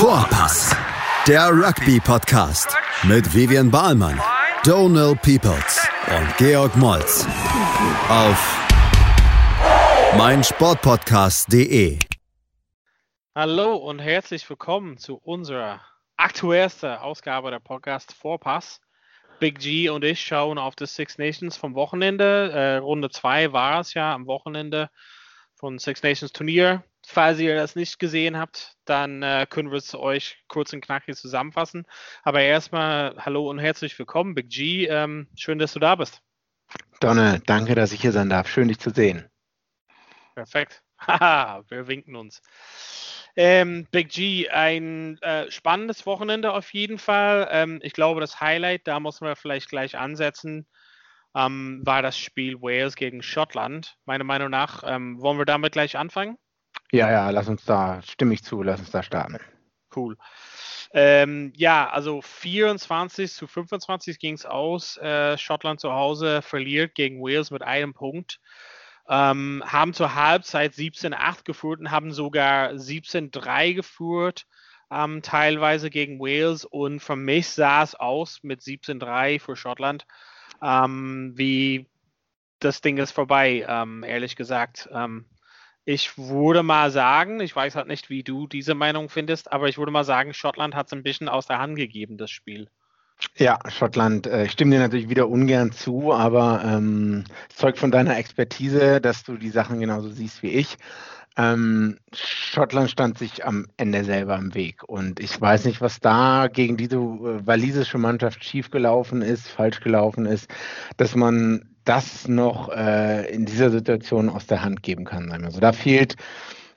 [0.00, 0.74] Vorpass,
[1.28, 4.18] der Rugby-Podcast mit Vivian Bahlmann,
[4.64, 7.26] Donal Peoples und Georg Moltz
[8.08, 8.66] auf
[10.16, 11.98] meinsportpodcast.de.
[13.34, 15.82] Hallo und herzlich willkommen zu unserer
[16.16, 18.80] aktuellsten Ausgabe der Podcast Vorpass.
[19.38, 22.50] Big G und ich schauen auf das Six Nations vom Wochenende.
[22.52, 24.88] Äh, Runde 2 war es ja am Wochenende
[25.56, 26.84] von Six Nations Turnier.
[27.12, 31.16] Falls ihr das nicht gesehen habt, dann äh, können wir es euch kurz und knackig
[31.16, 31.84] zusammenfassen.
[32.22, 34.86] Aber erstmal hallo und herzlich willkommen, Big G.
[34.86, 36.22] Ähm, schön, dass du da bist.
[37.00, 38.48] Donne, danke, dass ich hier sein darf.
[38.48, 39.28] Schön, dich zu sehen.
[40.36, 40.84] Perfekt.
[41.00, 42.42] Haha, wir winken uns.
[43.34, 47.48] Ähm, Big G, ein äh, spannendes Wochenende auf jeden Fall.
[47.50, 50.68] Ähm, ich glaube, das Highlight, da muss man vielleicht gleich ansetzen,
[51.34, 53.96] ähm, war das Spiel Wales gegen Schottland.
[54.04, 56.38] Meiner Meinung nach, ähm, wollen wir damit gleich anfangen?
[56.92, 59.38] Ja, ja, lass uns da, stimme ich zu, lass uns da starten.
[59.94, 60.16] Cool.
[60.92, 64.96] Ähm, ja, also 24 zu 25 ging es aus.
[64.96, 68.40] Äh, Schottland zu Hause verliert gegen Wales mit einem Punkt.
[69.08, 74.46] Ähm, haben zur Halbzeit 17-8 geführt und haben sogar 17-3 geführt,
[74.90, 76.64] ähm, teilweise gegen Wales.
[76.64, 80.06] Und für mich sah es aus mit 17-3 für Schottland,
[80.62, 81.88] ähm, wie
[82.58, 84.88] das Ding ist vorbei, ähm, ehrlich gesagt.
[85.84, 89.78] Ich würde mal sagen, ich weiß halt nicht, wie du diese Meinung findest, aber ich
[89.78, 92.68] würde mal sagen, Schottland hat es ein bisschen aus der Hand gegeben, das Spiel.
[93.36, 98.16] Ja, Schottland, äh, ich stimme dir natürlich wieder ungern zu, aber ähm, zeugt von deiner
[98.16, 100.76] Expertise, dass du die Sachen genauso siehst wie ich.
[101.36, 106.48] Ähm, Schottland stand sich am Ende selber im Weg und ich weiß nicht, was da
[106.48, 110.50] gegen diese äh, walisische Mannschaft schiefgelaufen ist, falsch gelaufen ist,
[110.96, 115.32] dass man das noch äh, in dieser Situation aus der Hand geben kann.
[115.44, 116.14] Also da fehlt,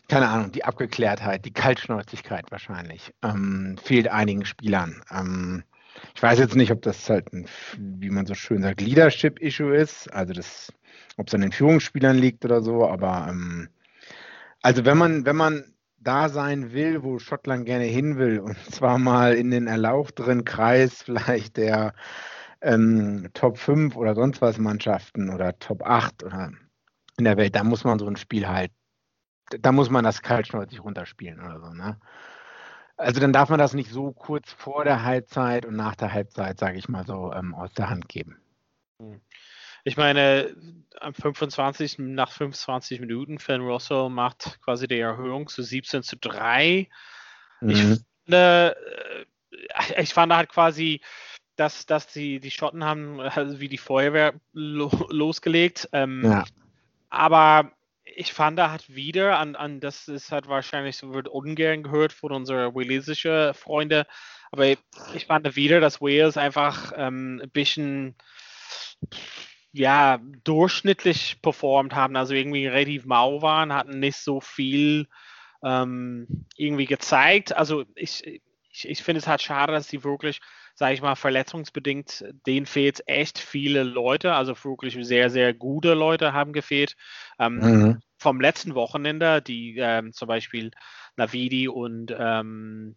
[0.10, 5.04] keine Ahnung, die Abgeklärtheit, die Kaltschnäuzigkeit wahrscheinlich, ähm, fehlt einigen Spielern.
[5.12, 5.64] Ähm,
[6.16, 7.46] ich weiß jetzt nicht, ob das halt ein,
[7.78, 10.74] wie man so schön sagt, Leadership-Issue ist, also das,
[11.18, 13.70] ob es an den Führungsspielern liegt oder so, aber ähm,
[14.64, 18.98] also wenn man, wenn man da sein will, wo Schottland gerne hin will, und zwar
[18.98, 21.94] mal in den erlauchteren Kreis vielleicht der
[22.64, 26.52] ähm, Top 5 oder sonst was Mannschaften oder Top 8 oder
[27.18, 28.72] in der Welt, da muss man so ein Spiel halt,
[29.60, 32.00] da muss man das kaltschnäuzig runterspielen oder so, ne?
[32.96, 36.60] Also dann darf man das nicht so kurz vor der Halbzeit und nach der Halbzeit,
[36.60, 38.38] sage ich mal so, ähm, aus der Hand geben.
[39.00, 39.20] Hm.
[39.84, 40.56] Ich meine,
[41.02, 46.88] am 25, nach 25 Minuten, Finn Russell macht quasi die Erhöhung zu 17 zu 3.
[47.60, 47.70] Mhm.
[47.70, 47.82] Ich,
[48.24, 48.78] finde,
[49.58, 51.02] äh, ich fand halt quasi,
[51.56, 55.90] dass, dass die, die Schotten haben also wie die Feuerwehr lo, losgelegt.
[55.92, 56.44] Ähm, ja.
[57.10, 57.72] Aber
[58.04, 62.14] ich fand da halt wieder, an, an das ist halt wahrscheinlich, so wird ungern gehört
[62.14, 64.04] von unseren walisischen Freunden,
[64.52, 64.68] aber
[65.14, 68.16] ich fand wieder, dass Wales einfach ähm, ein bisschen
[69.72, 75.08] ja, durchschnittlich performt haben, also irgendwie relativ mau waren, hatten nicht so viel
[75.64, 77.56] ähm, irgendwie gezeigt.
[77.56, 80.40] Also ich, ich, ich finde es halt schade, dass die wirklich
[80.76, 86.34] sage ich mal, verletzungsbedingt, denen fehlt echt viele Leute, also wirklich sehr, sehr gute Leute
[86.34, 86.96] haben gefehlt.
[87.40, 88.02] Ähm, mhm.
[88.18, 90.72] Vom letzten Wochenende, die ähm, zum Beispiel
[91.16, 92.96] Navidi und ähm,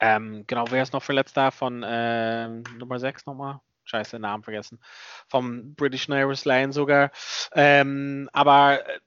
[0.00, 3.60] ähm genau, wer ist noch verletzt da von ähm, Nummer 6 nochmal?
[3.84, 4.80] Scheiße, Namen vergessen.
[5.28, 7.12] Vom British Airways Line sogar.
[7.54, 8.98] Ähm, aber äh,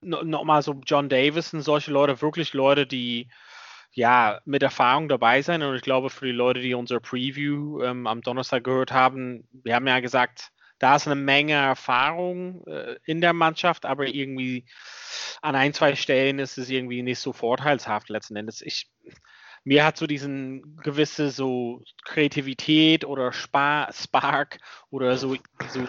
[0.00, 3.28] nochmal so John Davis und solche Leute, wirklich Leute, die
[3.92, 5.62] ja, mit Erfahrung dabei sein.
[5.62, 9.74] Und ich glaube, für die Leute, die unser Preview ähm, am Donnerstag gehört haben, wir
[9.74, 14.64] haben ja gesagt, da ist eine Menge Erfahrung äh, in der Mannschaft, aber irgendwie
[15.40, 18.62] an ein, zwei Stellen ist es irgendwie nicht so vorteilshaft letzten Endes.
[18.62, 18.90] Ich,
[19.62, 24.58] mir hat so diesen gewisse so Kreativität oder Spar Spark
[24.90, 25.36] oder so,
[25.68, 25.86] so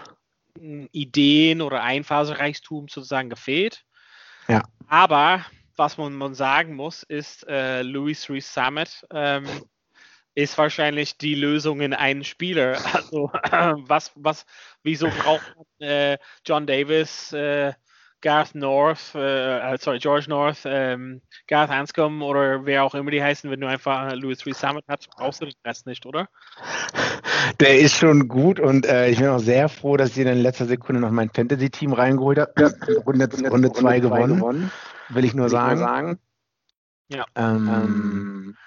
[0.59, 3.85] Ideen oder Einfallsreichtum sozusagen gefehlt.
[4.47, 4.63] Ja.
[4.87, 5.43] Aber
[5.75, 9.45] was man, man sagen muss, ist, äh, Louis Rees Summit ähm,
[10.35, 12.77] ist wahrscheinlich die Lösung in einen Spieler.
[12.93, 14.45] Also äh, was, was,
[14.83, 17.73] wieso braucht man äh, John Davis, äh,
[18.21, 23.21] Garth North, äh, äh, sorry, George North, ähm, Garth Anscombe oder wer auch immer die
[23.21, 26.29] heißen, wenn du einfach Louis Rees Summit hast, brauchst du den Rest nicht, oder?
[27.59, 30.65] Der ist schon gut und äh, ich bin auch sehr froh, dass ich in letzter
[30.65, 32.53] Sekunde noch mein Fantasy-Team reingeholt habe.
[32.57, 32.69] Ja.
[33.05, 34.37] Runde 2 gewonnen.
[34.37, 34.71] gewonnen
[35.15, 35.79] will ich nur, will sagen.
[35.79, 36.19] nur sagen.
[37.09, 37.25] Ja.
[37.35, 38.57] Ähm, ähm,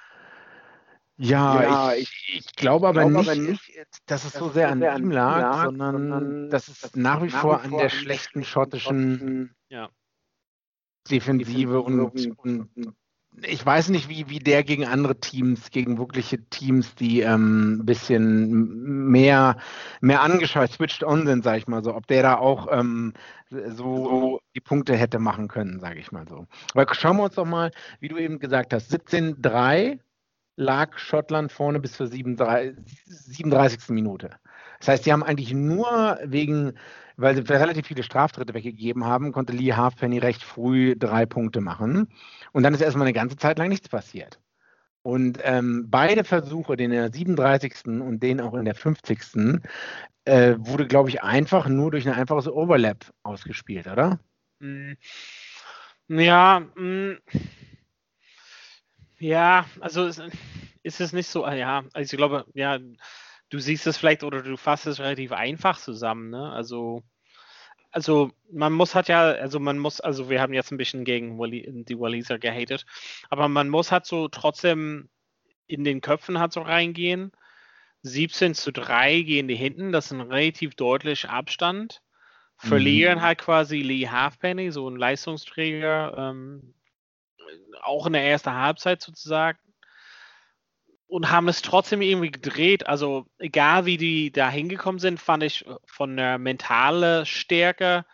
[1.18, 4.82] ja, ja, ich, ich, glaube aber, glaub nicht, aber nicht, dass es so sehr an
[4.82, 9.88] ihm lag, lag sondern, sondern dass es nach wie vor an der schlechten schottischen ja.
[11.10, 12.96] Defensive und, und,
[13.42, 17.86] ich weiß nicht, wie, wie der gegen andere Teams, gegen wirkliche Teams, die ähm, ein
[17.86, 19.56] bisschen mehr,
[20.00, 23.12] mehr angeschaut, switched on sind, sage ich mal so, ob der da auch ähm,
[23.50, 26.46] so die Punkte hätte machen können, sage ich mal so.
[26.74, 29.98] Aber schauen wir uns doch mal, wie du eben gesagt hast, 17-3
[30.56, 33.90] lag Schottland vorne bis zur 37.
[33.90, 34.30] Minute.
[34.78, 36.72] Das heißt, sie haben eigentlich nur wegen,
[37.16, 42.08] weil sie relativ viele Straftritte weggegeben haben, konnte Lee Halfpenny recht früh drei Punkte machen.
[42.56, 44.40] Und dann ist erstmal eine ganze Zeit lang nichts passiert.
[45.02, 47.84] Und ähm, beide Versuche, den in der 37.
[47.84, 49.60] und den auch in der 50.
[50.24, 54.20] Äh, wurde, glaube ich, einfach nur durch ein einfaches Overlap ausgespielt, oder?
[54.60, 54.96] Hm.
[56.08, 56.76] Ja, mh.
[56.76, 57.18] Hm.
[59.18, 62.78] ja, also ist es nicht so, ah, ja, also ich glaube, ja,
[63.50, 66.52] du siehst es vielleicht oder du fasst es relativ einfach zusammen, ne?
[66.52, 67.02] Also,
[67.96, 71.38] also man muss hat ja, also man muss, also wir haben jetzt ein bisschen gegen
[71.38, 72.84] Wally, die Waliser gehatet,
[73.30, 75.08] aber man muss halt so trotzdem
[75.66, 77.32] in den Köpfen halt so reingehen.
[78.02, 82.02] 17 zu 3 gehen die hinten, das ist ein relativ deutlicher Abstand.
[82.58, 83.22] Verlieren mhm.
[83.22, 86.74] halt quasi Lee Halfpenny, so ein Leistungsträger, ähm,
[87.80, 89.58] auch in der ersten Halbzeit sozusagen
[91.06, 92.86] und haben es trotzdem irgendwie gedreht.
[92.86, 98.04] Also egal wie die da hingekommen sind, fand ich von der mentalen Stärke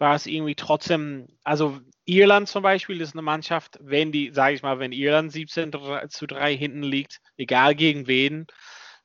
[0.00, 4.62] war es irgendwie trotzdem, also Irland zum Beispiel ist eine Mannschaft, wenn die, sage ich
[4.62, 5.72] mal, wenn Irland 17
[6.08, 8.46] zu 3 hinten liegt, egal gegen wen,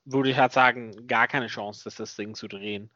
[0.06, 2.90] würde ich halt sagen, gar keine Chance, dass das Ding zu drehen.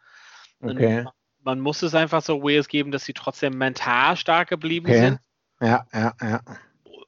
[0.61, 1.05] Okay.
[1.41, 4.99] man muss es einfach so Wales geben, dass sie trotzdem mental stark geblieben okay.
[4.99, 5.19] sind.
[5.61, 6.41] Ja, ja, ja.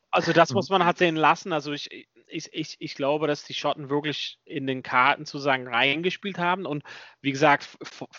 [0.10, 1.54] Also das muss man halt sehen lassen.
[1.54, 6.38] Also ich, ich, ich, ich glaube, dass die Schotten wirklich in den Karten sozusagen reingespielt
[6.38, 6.66] haben.
[6.66, 6.84] Und
[7.22, 7.68] wie gesagt,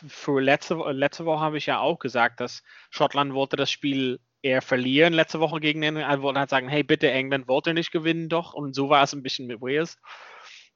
[0.07, 4.63] für letzte, letzte Woche habe ich ja auch gesagt, dass Schottland wollte das Spiel eher
[4.63, 6.23] verlieren letzte Woche gegen England.
[6.23, 8.55] Wollte halt sagen, hey, bitte, England wollte nicht gewinnen, doch.
[8.55, 9.99] Und so war es ein bisschen mit Wales.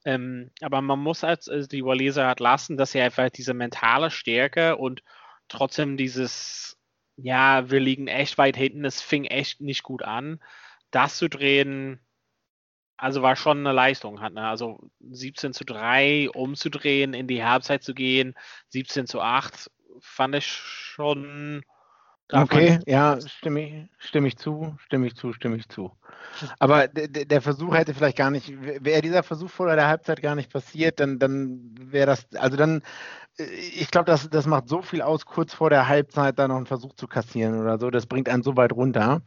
[0.05, 4.09] Ähm, aber man muss als also die Waliser halt lassen, dass sie einfach diese mentale
[4.09, 5.03] Stärke und
[5.49, 6.79] trotzdem dieses,
[7.17, 10.39] ja, wir liegen echt weit hinten, es fing echt nicht gut an.
[10.91, 11.99] Das zu drehen,
[12.97, 14.21] also war schon eine Leistung.
[14.21, 14.47] Hat, ne?
[14.47, 14.79] Also
[15.09, 18.33] 17 zu 3 umzudrehen, in die Halbzeit zu gehen,
[18.69, 21.63] 17 zu 8, fand ich schon.
[22.29, 25.91] Okay, ja, stimme ich, stimme ich zu, stimme ich zu, stimme ich zu.
[26.59, 28.51] Aber der Versuch hätte vielleicht gar nicht,
[28.83, 32.81] wäre dieser Versuch vor der Halbzeit gar nicht passiert, dann, dann wäre das, also dann,
[33.37, 36.57] äh, ich glaube, das, das macht so viel aus, kurz vor der Halbzeit da noch
[36.57, 39.21] einen Versuch zu kassieren oder so, das bringt einen so weit runter.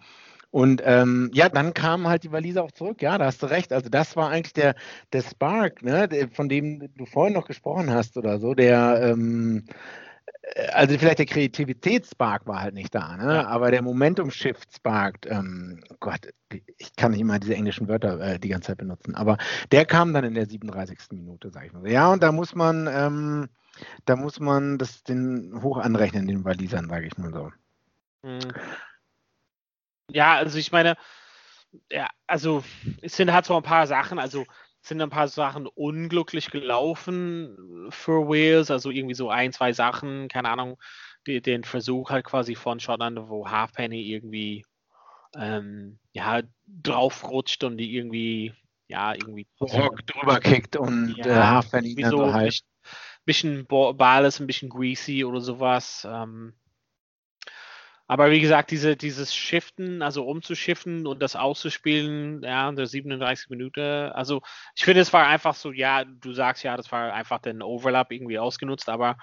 [0.50, 3.02] Und ähm, ja, dann kamen halt die Waliser auch zurück.
[3.02, 3.72] Ja, da hast du recht.
[3.72, 4.74] Also das war eigentlich der,
[5.12, 9.64] der Spark, ne, der, von dem du vorhin noch gesprochen hast oder so, der ähm,
[10.54, 13.46] äh, also vielleicht der Kreativitätsspark war halt nicht da, ne?
[13.46, 16.28] Aber der Momentum-Shift-Spark, ähm, Gott,
[16.78, 19.38] ich kann nicht immer diese englischen Wörter äh, die ganze Zeit benutzen, aber
[19.70, 20.98] der kam dann in der 37.
[21.12, 21.88] Minute, sag ich mal.
[21.88, 23.48] Ja, und da muss man, ähm,
[24.04, 27.50] da muss man das den hoch anrechnen, den Walisern, sage ich mal so.
[28.22, 28.52] Mhm.
[30.12, 30.96] Ja, also ich meine,
[31.90, 32.64] ja, also
[33.02, 34.44] es sind halt so ein paar Sachen, also
[34.82, 40.28] es sind ein paar Sachen unglücklich gelaufen für Wales, also irgendwie so ein, zwei Sachen,
[40.28, 40.80] keine Ahnung,
[41.26, 44.64] die, den Versuch halt quasi von Schottland, wo Halfpenny irgendwie
[45.36, 48.52] ähm, ja, draufrutscht und die irgendwie,
[48.88, 52.46] ja, irgendwie Rock drüber kickt und ja, äh, Halfpenny so halt.
[53.24, 56.06] Bisschen, bisschen Ball ist ein bisschen greasy oder sowas.
[56.10, 56.54] Ähm,
[58.10, 63.50] aber wie gesagt, diese, dieses Shiften, also umzuschiften und das auszuspielen, ja, in der 37
[63.50, 64.42] Minute, also
[64.74, 68.10] ich finde, es war einfach so, ja, du sagst ja, das war einfach den Overlap
[68.10, 69.16] irgendwie ausgenutzt, aber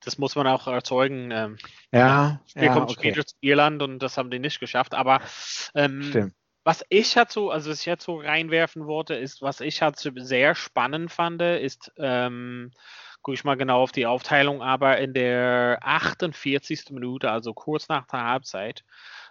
[0.00, 1.30] das muss man auch erzeugen.
[1.30, 1.56] Ähm,
[1.90, 3.12] ja, Spiel ja, kommt okay.
[3.12, 5.22] später zu Irland und das haben die nicht geschafft, aber
[5.74, 9.80] ähm, was ich halt so, also was ich jetzt so reinwerfen wollte, ist, was ich
[9.80, 12.72] halt sehr spannend fand, ist, ähm,
[13.22, 16.90] gucke ich mal genau auf die Aufteilung, aber in der 48.
[16.90, 18.84] Minute, also kurz nach der Halbzeit,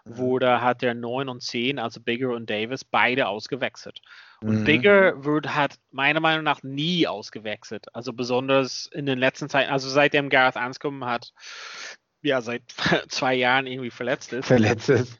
[0.05, 0.17] mhm.
[0.17, 4.01] wurde hat der 9 und 10, also Bigger und Davis, beide ausgewechselt.
[4.41, 4.63] Und mhm.
[4.65, 7.93] Bigger wird hat meiner Meinung nach nie ausgewechselt.
[7.95, 11.33] Also besonders in den letzten Zeiten, also seitdem Gareth Anscombe hat,
[12.21, 12.63] ja, seit
[13.09, 14.47] zwei Jahren irgendwie verletzt ist.
[14.47, 15.19] Verletzt ist.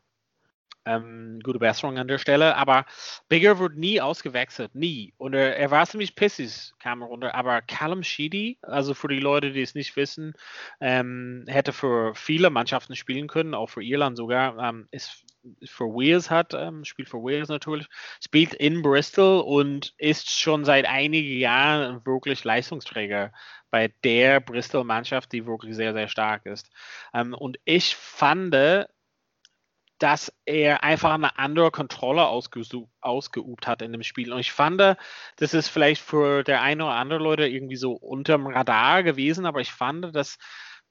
[0.87, 2.55] Ähm, gute Besserung an der Stelle.
[2.55, 2.85] Aber
[3.29, 5.13] Bigger wird nie ausgewechselt, nie.
[5.17, 7.35] Und er, er war ziemlich pissig, kam runter.
[7.35, 10.33] Aber Callum Sheedy, also für die Leute, die es nicht wissen,
[10.79, 14.57] ähm, hätte für viele Mannschaften spielen können, auch für Irland sogar.
[14.57, 15.23] Ähm, ist
[15.63, 17.87] für Wales hat, ähm, spielt für Wales natürlich,
[18.23, 23.31] spielt in Bristol und ist schon seit einigen Jahren wirklich Leistungsträger
[23.69, 26.69] bei der Bristol-Mannschaft, die wirklich sehr, sehr stark ist.
[27.13, 28.53] Ähm, und ich fand,
[29.99, 34.31] dass er einfach eine andere Kontrolle ausgeübt hat in dem Spiel.
[34.31, 38.47] Und ich fand, das ist vielleicht für der eine oder andere Leute irgendwie so unterm
[38.47, 40.37] Radar gewesen, aber ich fand, dass,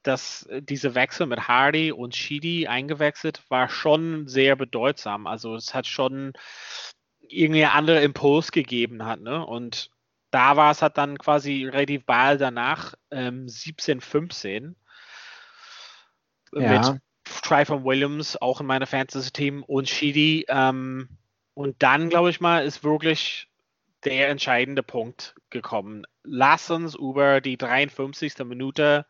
[0.02, 5.26] dass diese Wechsel mit Hardy und Sheedy eingewechselt war schon sehr bedeutsam.
[5.26, 6.32] Also es hat schon
[7.20, 9.20] irgendwie einen anderen Impuls gegeben hat.
[9.20, 9.44] Ne?
[9.44, 9.90] Und
[10.30, 14.76] da war es halt dann quasi relativ bald danach, ähm, 17, 15.
[16.52, 16.92] Ja.
[16.92, 17.00] Mit
[17.42, 20.47] Tryphon Williams auch in meiner Fantasy-Team und Sheedy.
[20.49, 21.09] Ähm,
[21.54, 23.49] und dann, glaube ich mal, ist wirklich
[24.04, 26.04] der entscheidende Punkt gekommen.
[26.23, 28.38] Lass uns über die 53.
[28.45, 29.06] Minute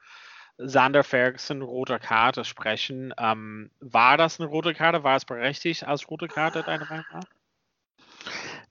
[0.58, 3.12] Sander Ferguson roter Karte sprechen.
[3.18, 5.04] Ähm, war das eine rote Karte?
[5.04, 7.24] War es berechtigt als rote Karte, deiner Meinung nach?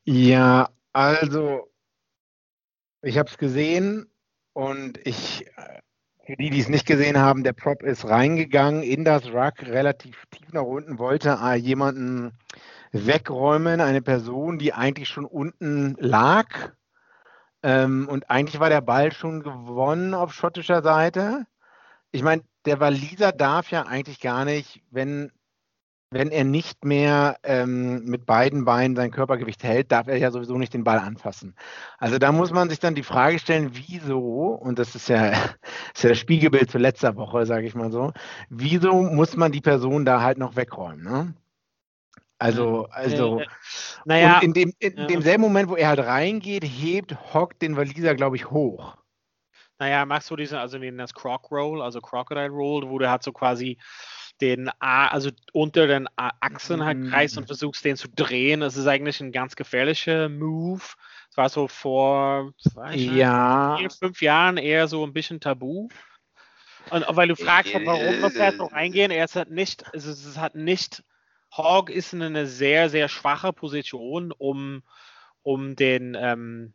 [0.04, 1.72] Ja, also
[3.02, 4.10] ich habe es gesehen
[4.54, 5.46] und ich
[6.26, 10.26] für die, die es nicht gesehen haben, der Prop ist reingegangen in das Ruck, relativ
[10.32, 12.32] tief nach unten, wollte äh, jemanden
[12.92, 16.48] wegräumen, eine Person, die eigentlich schon unten lag.
[17.62, 21.46] Ähm, und eigentlich war der Ball schon gewonnen auf schottischer Seite.
[22.12, 25.32] Ich meine, der Waliser darf ja eigentlich gar nicht, wenn
[26.12, 30.58] wenn er nicht mehr ähm, mit beiden Beinen sein Körpergewicht hält, darf er ja sowieso
[30.58, 31.56] nicht den Ball anfassen.
[31.98, 34.20] Also da muss man sich dann die Frage stellen, wieso,
[34.50, 35.32] und das ist ja,
[35.94, 38.14] ist ja das Spiegelbild zu letzter Woche, sage ich mal so,
[38.50, 41.04] wieso muss man die Person da halt noch wegräumen?
[41.04, 41.34] Ne?
[42.38, 43.46] Also, also äh,
[44.04, 45.06] naja, und in, dem, in ja.
[45.08, 48.98] demselben Moment, wo er halt reingeht, hebt Hock den Waliser, glaube ich, hoch.
[49.80, 53.24] Naja, machst du diesen, also den das Croc Roll, also Crocodile Roll, wo der hat
[53.24, 53.78] so quasi
[54.42, 57.10] den A, also unter den Achsen halt mhm.
[57.10, 58.60] kreist und versuchst den zu drehen.
[58.60, 60.84] Das ist eigentlich ein ganz gefährlicher Move.
[61.30, 62.54] Das war so vor
[62.94, 63.78] ja.
[63.78, 65.88] vier, fünf Jahren eher so ein bisschen tabu.
[66.92, 70.12] Und weil du fragst, warum muss er jetzt noch reingehen, er ist halt nicht, also
[70.12, 71.04] es ist halt nicht,
[71.52, 74.84] Hawk ist in einer sehr, sehr schwache Position, um,
[75.42, 76.74] um den ähm,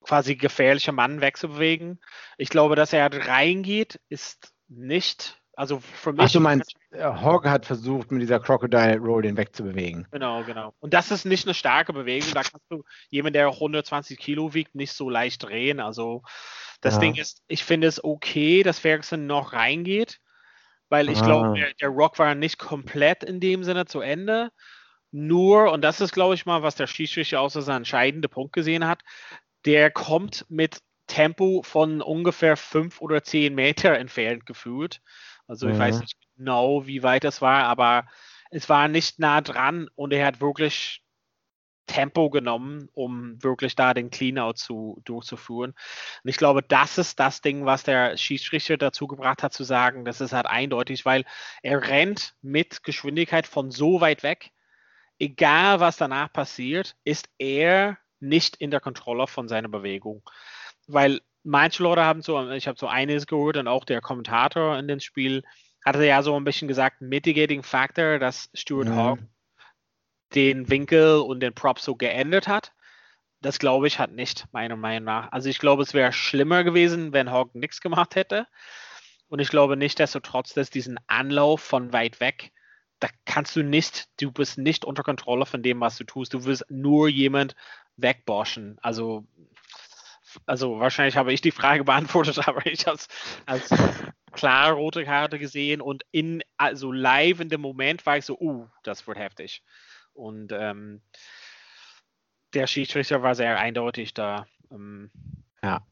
[0.00, 2.00] quasi gefährlichen Mann wegzubewegen.
[2.36, 6.22] Ich glaube, dass er halt reingeht, ist nicht also für mich.
[6.22, 10.06] Ach, du meinst, äh, Hogg hat versucht, mit dieser Crocodile Roll den wegzubewegen.
[10.10, 10.74] Genau, genau.
[10.80, 12.30] Und das ist nicht eine starke Bewegung.
[12.34, 15.80] Da kannst du jemand, der 120 Kilo wiegt, nicht so leicht drehen.
[15.80, 16.22] Also
[16.80, 17.00] das ja.
[17.00, 20.20] Ding ist, ich finde es okay, dass Ferguson noch reingeht,
[20.88, 21.24] weil ich ah.
[21.24, 24.50] glaube, der, der Rock war nicht komplett in dem Sinne zu Ende.
[25.10, 28.86] Nur, und das ist, glaube ich mal, was der Schiedsrichter außer sein entscheidender Punkt gesehen
[28.86, 29.02] hat,
[29.64, 35.00] der kommt mit Tempo von ungefähr fünf oder zehn Meter entfernt gefühlt.
[35.46, 35.80] Also ich mhm.
[35.80, 38.06] weiß nicht genau, wie weit das war, aber
[38.50, 41.04] es war nicht nah dran und er hat wirklich
[41.86, 45.72] Tempo genommen, um wirklich da den Cleanout zu, durchzuführen.
[46.22, 50.04] Und ich glaube, das ist das Ding, was der Schiedsrichter dazu gebracht hat, zu sagen,
[50.04, 51.24] das ist halt eindeutig, weil
[51.62, 54.50] er rennt mit Geschwindigkeit von so weit weg.
[55.18, 60.22] Egal, was danach passiert, ist er nicht in der Kontrolle von seiner Bewegung.
[60.86, 64.88] Weil manche Leute haben so, ich habe so eines gehört und auch der Kommentator in
[64.88, 65.44] dem Spiel
[65.84, 68.96] hatte ja so ein bisschen gesagt, Mitigating Factor, dass Stuart mhm.
[68.96, 69.18] Hawk
[70.34, 72.72] den Winkel und den Prop so geändert hat.
[73.40, 75.30] Das glaube ich hat nicht, meiner Meinung nach.
[75.30, 78.46] Also ich glaube, es wäre schlimmer gewesen, wenn Hawk nichts gemacht hätte.
[79.28, 82.52] Und ich glaube nicht, dass du trotz dass diesen Anlauf von weit weg,
[83.00, 86.32] da kannst du nicht, du bist nicht unter Kontrolle von dem, was du tust.
[86.32, 87.54] Du wirst nur jemand
[87.96, 88.78] wegboschen.
[88.80, 89.26] Also
[90.46, 93.08] also wahrscheinlich habe ich die Frage beantwortet, aber ich habe es
[93.46, 93.68] als
[94.32, 98.66] klar rote Karte gesehen und in, also live in dem Moment war ich so, uh,
[98.82, 99.62] das wird heftig.
[100.12, 101.02] Und ähm,
[102.54, 104.46] der Schiedsrichter war sehr eindeutig da.
[104.70, 105.10] Ähm,
[105.62, 105.84] ja.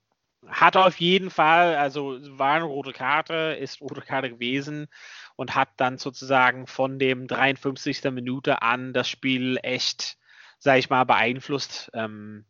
[0.47, 4.89] Hat auf jeden Fall, also war eine rote Karte, ist rote Karte gewesen
[5.37, 8.03] und hat dann sozusagen von dem 53.
[8.11, 10.19] Minute an das Spiel echt,
[10.59, 11.91] sag ich mal, beeinflusst.
[11.95, 12.45] Ähm,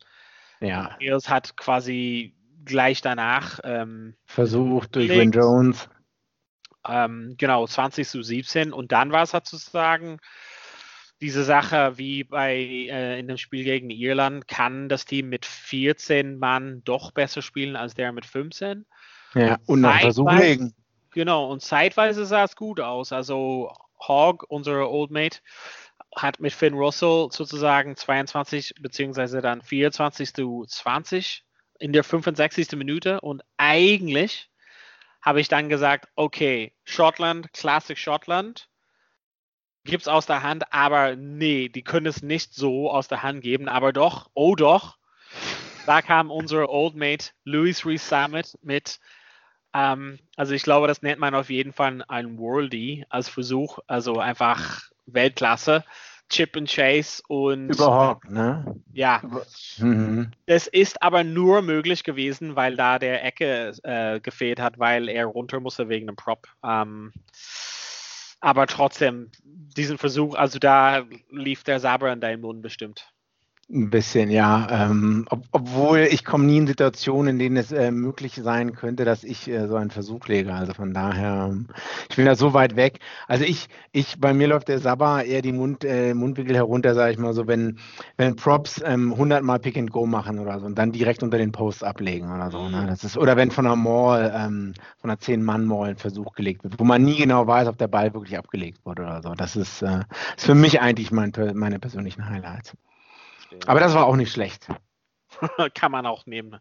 [0.63, 0.97] ja.
[1.01, 5.89] Eels hat quasi gleich danach ähm, versucht durch Win Jones.
[6.87, 10.19] Ähm, genau, 20 zu 17 und dann war es halt sozusagen
[11.21, 16.37] diese Sache wie bei äh, in dem Spiel gegen Irland, kann das Team mit 14
[16.37, 18.85] Mann doch besser spielen als der mit 15.
[19.35, 20.75] Ja, und nach Versuch legen.
[21.13, 23.13] Genau, und zeitweise sah es gut aus.
[23.13, 25.39] Also Hogg, unser Old Mate,
[26.15, 31.45] hat mit Finn Russell sozusagen 22 beziehungsweise dann 24 zu 20
[31.79, 32.73] in der 65.
[32.73, 34.51] Minute und eigentlich
[35.21, 38.69] habe ich dann gesagt, okay, Schottland, Classic Schottland,
[39.85, 43.43] gibt es aus der Hand, aber nee, die können es nicht so aus der Hand
[43.43, 44.99] geben, aber doch, oh doch,
[45.87, 49.01] da kam unser Old Mate Louis Rees Summit mit,
[49.75, 54.19] ähm, also ich glaube, das nennt man auf jeden Fall ein Worldie als Versuch, also
[54.19, 55.85] einfach Weltklasse.
[56.33, 58.81] Chip and Chase und überhaupt, ne?
[58.95, 59.21] Ja.
[59.77, 60.31] Mhm.
[60.47, 65.27] Das ist aber nur möglich gewesen, weil da der Ecke äh, gefehlt hat, weil er
[65.27, 66.49] runter musste wegen einem Prop.
[66.65, 67.13] Ähm,
[68.41, 73.13] aber trotzdem, diesen Versuch, also da lief der Saber in deinem Mund bestimmt.
[73.71, 74.67] Ein bisschen, ja.
[74.71, 79.07] Ähm, ob, obwohl ich komme nie in Situationen, in denen es äh, möglich sein könnte,
[79.07, 80.53] dass ich äh, so einen Versuch lege.
[80.53, 81.69] Also von daher, ähm,
[82.11, 82.99] ich bin da so weit weg.
[83.29, 87.13] Also ich, ich, bei mir läuft der Sabber eher die Mund, äh, Mundwinkel herunter, sage
[87.13, 87.79] ich mal so, wenn,
[88.19, 91.39] wenn Props ähm, 100 Mal Pick and Go machen oder so und dann direkt unter
[91.39, 92.69] den Post ablegen oder so.
[92.69, 92.85] Ne?
[92.87, 96.79] Das ist, oder wenn von einer Mall, ähm, von einer 10-Mann-Mall ein Versuch gelegt wird,
[96.79, 99.35] wo man nie genau weiß, ob der Ball wirklich abgelegt wurde oder so.
[99.35, 100.01] Das ist, äh,
[100.37, 102.75] ist für mich eigentlich mein, meine persönlichen Highlights.
[103.67, 104.69] Aber das war auch nicht schlecht.
[105.75, 106.59] Kann man auch nehmen.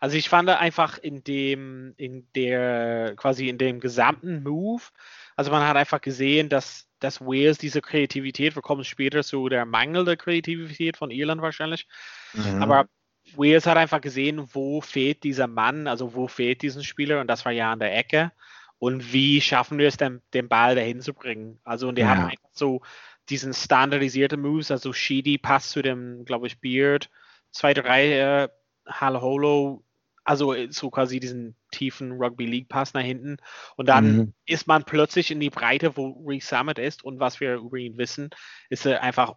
[0.00, 4.82] Also ich fand einfach in dem, in der, quasi in dem gesamten Move,
[5.36, 9.64] also man hat einfach gesehen, dass, dass Wales diese Kreativität, wir kommen später zu der
[9.64, 11.86] mangelnden Kreativität von Irland wahrscheinlich,
[12.32, 12.62] mhm.
[12.62, 12.86] aber
[13.36, 17.44] Wales hat einfach gesehen, wo fehlt dieser Mann, also wo fehlt diesen Spieler und das
[17.44, 18.32] war ja an der Ecke
[18.78, 21.60] und wie schaffen wir es denn, den Ball dahin zu bringen.
[21.62, 22.08] Also und die ja.
[22.08, 22.82] haben einfach so
[23.28, 27.10] diesen standardisierten Moves, also Sheedy passt zu dem, glaube ich, Beard,
[27.50, 28.48] zwei, drei äh,
[28.86, 29.84] Hal Holo,
[30.24, 33.38] also äh, so quasi diesen tiefen Rugby League Pass nach hinten.
[33.76, 34.34] Und dann mhm.
[34.46, 37.04] ist man plötzlich in die Breite, wo Reece Summit ist.
[37.04, 38.30] Und was wir über ihn wissen,
[38.68, 39.34] ist er einfach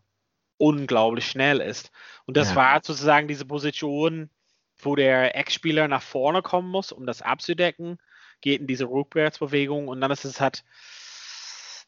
[0.58, 1.92] unglaublich schnell ist.
[2.26, 2.56] Und das ja.
[2.56, 4.30] war sozusagen diese Position,
[4.78, 7.98] wo der Ex-Spieler nach vorne kommen muss, um das abzudecken,
[8.42, 10.64] geht in diese Rückwärtsbewegung und dann ist es halt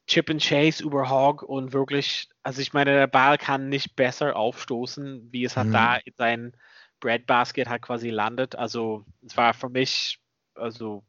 [0.07, 4.35] Chip and Chase über Hogg und wirklich, also ich meine, der Ball kann nicht besser
[4.35, 5.73] aufstoßen, wie es halt mhm.
[5.73, 6.53] da in sein
[6.99, 8.55] Breadbasket halt quasi landet.
[8.55, 10.19] Also es war für mich,
[10.55, 11.03] also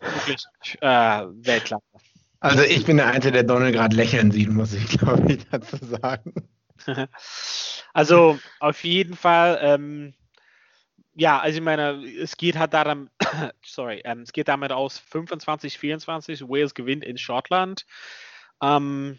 [0.00, 0.44] wirklich
[0.80, 1.84] äh, Weltklasse.
[2.40, 5.76] Also ich bin der Einzige, der Donald gerade lächeln sieht, muss ich glaube ich dazu
[5.82, 6.34] sagen.
[7.92, 10.14] also auf jeden Fall, ähm,
[11.14, 13.10] ja, also ich meine, es geht halt daran,
[13.64, 17.86] sorry, ähm, es geht damit aus 25, 24, Wales gewinnt in Schottland.
[18.62, 19.18] Ähm,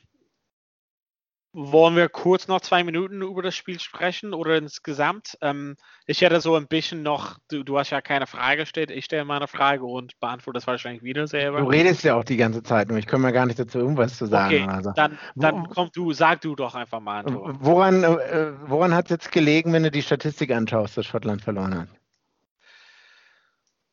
[1.55, 5.37] wollen wir kurz noch zwei Minuten über das Spiel sprechen oder insgesamt?
[5.41, 9.05] Ähm, ich hätte so ein bisschen noch, du, du, hast ja keine Frage gestellt, ich
[9.05, 11.61] stelle mal eine Frage und beantworte das wahrscheinlich wieder selber.
[11.61, 14.17] Du redest ja auch die ganze Zeit nur, ich komme mir gar nicht dazu, irgendwas
[14.17, 14.63] zu sagen.
[14.63, 14.91] Okay, also.
[14.95, 17.23] dann, dann komm du, sag du doch einfach mal.
[17.25, 21.77] Woran, äh, woran hat es jetzt gelegen, wenn du die Statistik anschaust, dass Schottland verloren
[21.77, 21.87] hat?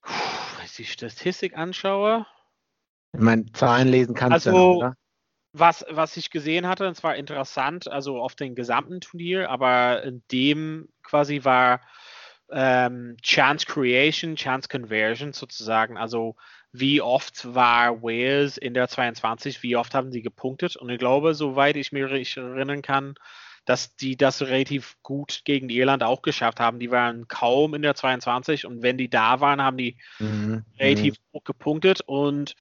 [0.02, 2.26] Wenn ich die Statistik anschaue.
[3.12, 4.96] Ich meine, Zahlen lesen kannst also, du noch, oder?
[5.52, 10.22] Was, was ich gesehen hatte, und zwar interessant, also auf dem gesamten Turnier, aber in
[10.32, 11.80] dem quasi war
[12.50, 15.96] ähm, Chance Creation, Chance Conversion sozusagen.
[15.96, 16.36] Also
[16.72, 20.76] wie oft war Wales in der 22, wie oft haben sie gepunktet?
[20.76, 23.14] Und ich glaube, soweit ich mich erinnern kann,
[23.64, 26.80] dass die das relativ gut gegen Irland auch geschafft haben.
[26.80, 30.64] Die waren kaum in der 22 und wenn die da waren, haben die mhm.
[30.78, 31.38] relativ mhm.
[31.38, 32.56] hoch gepunktet und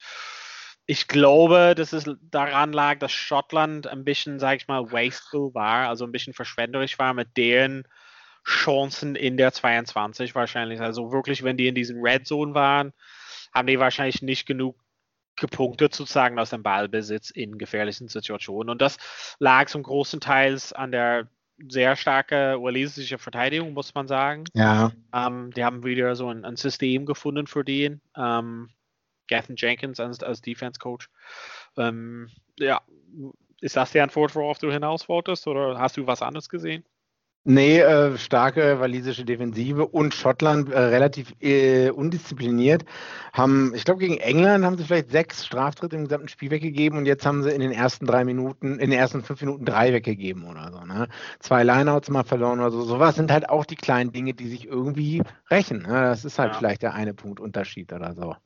[0.92, 5.88] ich glaube, dass es daran lag, dass Schottland ein bisschen, sag ich mal, wasteful war,
[5.88, 7.88] also ein bisschen verschwenderisch war mit deren
[8.44, 10.82] Chancen in der 22 wahrscheinlich.
[10.82, 12.92] Also wirklich, wenn die in diesem Red Zone waren,
[13.54, 14.78] haben die wahrscheinlich nicht genug
[15.36, 18.68] gepunktet sozusagen aus dem Ballbesitz in gefährlichen Situationen.
[18.68, 18.98] Und das
[19.38, 21.26] lag zum großen Teil an der
[21.70, 24.44] sehr starke walisische Verteidigung, muss man sagen.
[24.52, 24.92] Ja.
[25.14, 28.02] Ähm, die haben wieder so ein, ein System gefunden für den.
[28.14, 28.68] Ähm,
[29.32, 31.08] Gathan Jenkins als, als Defense Coach.
[31.76, 32.80] Ähm, ja,
[33.60, 36.84] ist das die Antwort, worauf du hinaus wolltest, oder hast du was anderes gesehen?
[37.44, 42.84] Nee, äh, starke walisische Defensive und Schottland äh, relativ äh, undiszipliniert.
[43.32, 47.06] Haben, ich glaube, gegen England haben sie vielleicht sechs Straftritte im gesamten Spiel weggegeben und
[47.06, 50.44] jetzt haben sie in den ersten drei Minuten, in den ersten fünf Minuten drei weggegeben
[50.44, 50.84] oder so.
[50.84, 51.08] Ne?
[51.40, 52.82] Zwei Lineouts mal verloren oder so.
[52.82, 55.82] Sowas sind halt auch die kleinen Dinge, die sich irgendwie rächen.
[55.82, 56.00] Ne?
[56.00, 56.58] Das ist halt ja.
[56.58, 58.36] vielleicht der eine Punkt Unterschied oder so.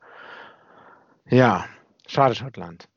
[1.29, 1.67] Ja,
[2.07, 2.89] schade Schottland.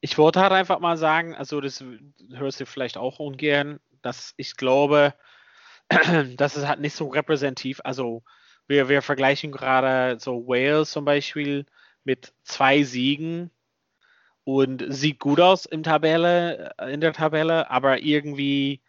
[0.00, 1.84] Ich wollte halt einfach mal sagen, also das
[2.32, 5.14] hörst du vielleicht auch ungern, dass ich glaube,
[6.36, 7.80] das ist halt nicht so repräsentativ.
[7.84, 8.22] Also
[8.66, 11.66] wir, wir vergleichen gerade so Wales zum Beispiel
[12.04, 13.50] mit zwei Siegen
[14.44, 18.80] und sieht gut aus im Tabelle, in der Tabelle, aber irgendwie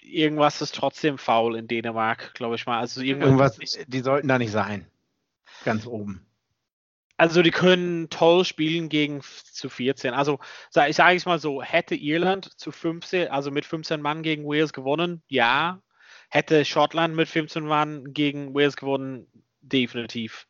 [0.00, 2.78] irgendwas ist trotzdem faul in Dänemark, glaube ich mal.
[2.78, 4.86] Also irgendwas, irgendwas die sollten da nicht sein.
[5.64, 6.26] Ganz oben.
[7.20, 10.14] Also die können toll spielen gegen zu 14.
[10.14, 10.40] Also
[10.88, 14.72] ich sage es mal so, hätte Irland zu 15, also mit 15 Mann gegen Wales
[14.72, 15.82] gewonnen, ja.
[16.30, 19.26] Hätte Schottland mit 15 Mann gegen Wales gewonnen,
[19.60, 20.46] definitiv.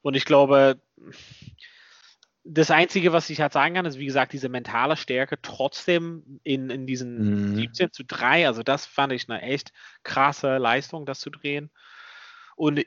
[0.00, 0.80] Und ich glaube,
[2.44, 6.70] das Einzige, was ich halt sagen kann, ist, wie gesagt, diese mentale Stärke trotzdem in,
[6.70, 7.56] in diesen mhm.
[7.56, 8.46] 17 zu 3.
[8.46, 9.70] Also, das fand ich eine echt
[10.02, 11.70] krasse Leistung, das zu drehen.
[12.56, 12.86] Und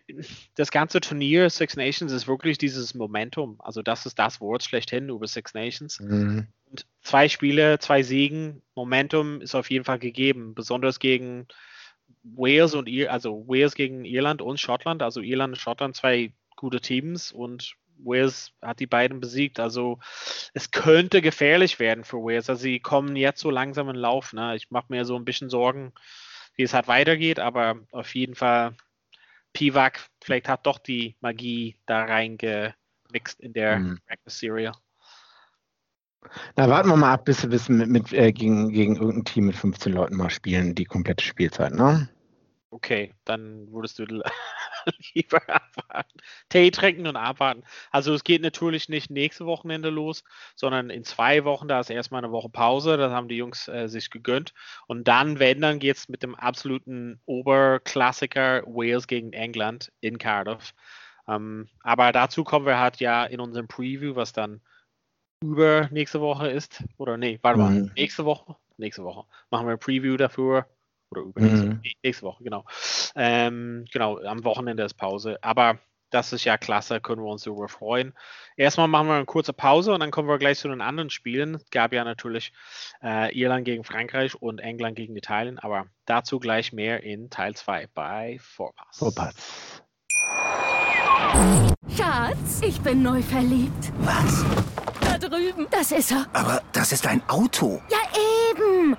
[0.56, 3.56] das ganze Turnier Six Nations ist wirklich dieses Momentum.
[3.60, 6.00] Also, das ist das Wort schlechthin über Six Nations.
[6.00, 6.48] Mhm.
[6.66, 11.48] Und zwei Spiele, zwei Siegen, Momentum ist auf jeden Fall gegeben, besonders gegen
[12.24, 15.04] Wales und Ir also Wales gegen Irland und Schottland.
[15.04, 19.60] Also Irland und Schottland zwei gute Teams und Wales hat die beiden besiegt.
[19.60, 20.00] Also
[20.54, 22.50] es könnte gefährlich werden für Wales.
[22.50, 24.34] Also sie kommen jetzt so langsam in Lauf.
[24.34, 24.56] Ne?
[24.56, 25.94] Ich mache mir so ein bisschen Sorgen,
[26.56, 28.76] wie es halt weitergeht, aber auf jeden Fall
[29.54, 34.00] Pivak, vielleicht hat doch die Magie da reingemixt in der mhm.
[34.08, 34.74] Breakfast Serial.
[36.56, 39.56] Na, warten wir mal ab, bis wir mit, mit äh, gegen, gegen irgendein Team mit
[39.56, 42.10] 15 Leuten mal spielen, die komplette Spielzeit, ne?
[42.72, 44.22] Okay, dann würdest du
[45.14, 46.20] lieber abwarten.
[46.50, 47.64] Tee trinken und abwarten.
[47.92, 50.24] Also es geht natürlich nicht nächste Wochenende los,
[50.56, 53.88] sondern in zwei Wochen, da ist erstmal eine Woche Pause, das haben die Jungs äh,
[53.88, 54.54] sich gegönnt.
[54.88, 60.74] Und dann, wenn, dann geht es mit dem absoluten Oberklassiker Wales gegen England in Cardiff.
[61.28, 64.62] Ähm, aber dazu kommen wir halt ja in unserem Preview, was dann
[65.42, 66.84] über nächste Woche ist.
[66.98, 67.92] Oder nee, warte mal, mhm.
[67.96, 68.56] nächste Woche?
[68.78, 69.26] Nächste Woche.
[69.52, 70.66] Machen wir ein Preview dafür.
[71.12, 71.82] Oder übernächste mhm.
[72.04, 72.66] nächste Woche, genau.
[73.16, 75.38] Ähm, genau, am Wochenende ist Pause.
[75.42, 75.80] Aber
[76.12, 78.14] das ist ja klasse, können wir uns darüber freuen.
[78.58, 81.56] Erstmal machen wir eine kurze Pause und dann kommen wir gleich zu den anderen Spielen.
[81.56, 82.52] Es gab ja natürlich
[83.04, 87.88] äh, Irland gegen Frankreich und England gegen Italien, aber dazu gleich mehr in Teil 2
[87.94, 88.98] bei Vorpass.
[88.98, 89.84] Vorpass.
[91.96, 93.92] Schatz, ich bin neu verliebt.
[94.00, 94.46] Was?
[95.20, 95.68] drüben.
[95.72, 96.26] Das ist er.
[96.34, 97.82] Aber das ist ein Auto.
[97.90, 97.98] Ja,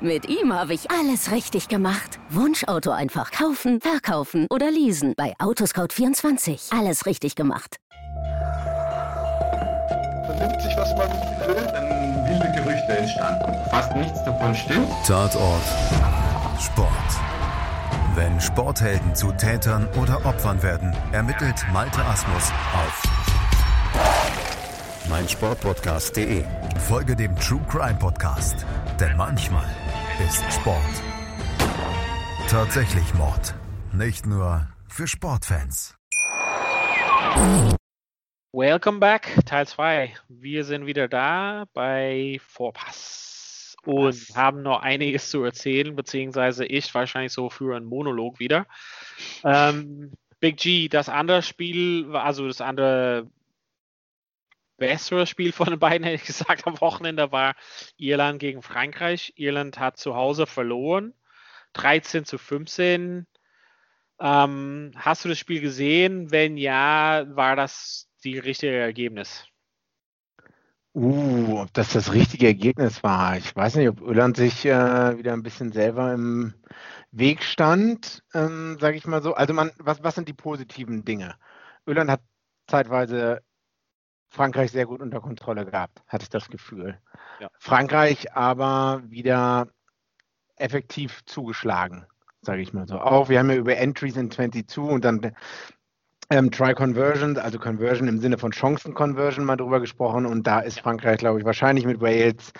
[0.00, 2.18] Mit ihm habe ich alles richtig gemacht.
[2.31, 5.14] Wunschauto einfach kaufen, verkaufen oder leasen.
[5.16, 6.76] Bei Autoscout24.
[6.79, 7.76] Alles richtig gemacht.
[10.26, 11.66] Vernimmt sich, was man will.
[11.72, 13.53] Dann wilde Gerüchte entstanden.
[13.70, 14.88] Fast nichts davon stimmt.
[15.07, 15.62] Tatort.
[16.61, 16.90] Sport.
[18.14, 23.39] Wenn Sporthelden zu Tätern oder Opfern werden, ermittelt Malte Asmus auf
[25.11, 26.44] meinsportpodcast.de.
[26.88, 28.64] Folge dem True Crime Podcast,
[28.99, 29.68] denn manchmal
[30.27, 31.03] ist Sport
[32.51, 33.55] tatsächlich Mord.
[33.92, 35.96] Nicht nur für Sportfans.
[38.53, 40.14] Welcome back, Teil 2.
[40.29, 44.37] Wir sind wieder da bei Vorpass und Was?
[44.37, 48.66] haben noch einiges zu erzählen, beziehungsweise ich wahrscheinlich so für einen Monolog wieder.
[49.44, 53.29] Ähm, Big G, das andere Spiel, also das andere
[54.81, 57.55] bessere Spiel von den beiden, hätte ich gesagt, am Wochenende war
[57.97, 59.33] Irland gegen Frankreich.
[59.37, 61.14] Irland hat zu Hause verloren.
[61.75, 63.27] 13 zu 15.
[64.19, 66.33] Ähm, hast du das Spiel gesehen?
[66.33, 69.47] Wenn ja, war das die richtige Ergebnis?
[70.93, 73.37] Uh, ob das das richtige Ergebnis war.
[73.37, 76.55] Ich weiß nicht, ob Irland sich äh, wieder ein bisschen selber im
[77.12, 79.35] Weg stand, ähm, sage ich mal so.
[79.35, 81.37] Also man, was, was sind die positiven Dinge?
[81.87, 82.23] Irland hat
[82.66, 83.43] zeitweise
[84.31, 86.99] Frankreich sehr gut unter Kontrolle gehabt, hatte ich das Gefühl.
[87.40, 87.49] Ja.
[87.59, 89.66] Frankreich aber wieder
[90.57, 92.07] effektiv zugeschlagen,
[92.40, 93.01] sage ich mal so.
[93.01, 95.33] Auch wir haben ja über Entries in 22 und dann
[96.31, 100.81] ähm, Try Conversion, also Conversion im Sinne von Chancen-Conversion mal drüber gesprochen und da ist
[100.81, 102.53] Frankreich, glaube ich, wahrscheinlich mit Wales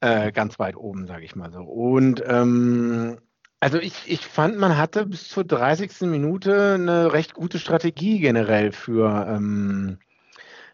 [0.00, 1.62] äh, ganz weit oben, sage ich mal so.
[1.62, 3.18] Und ähm,
[3.60, 6.02] also ich, ich fand, man hatte bis zur 30.
[6.02, 9.98] Minute eine recht gute Strategie generell für ähm,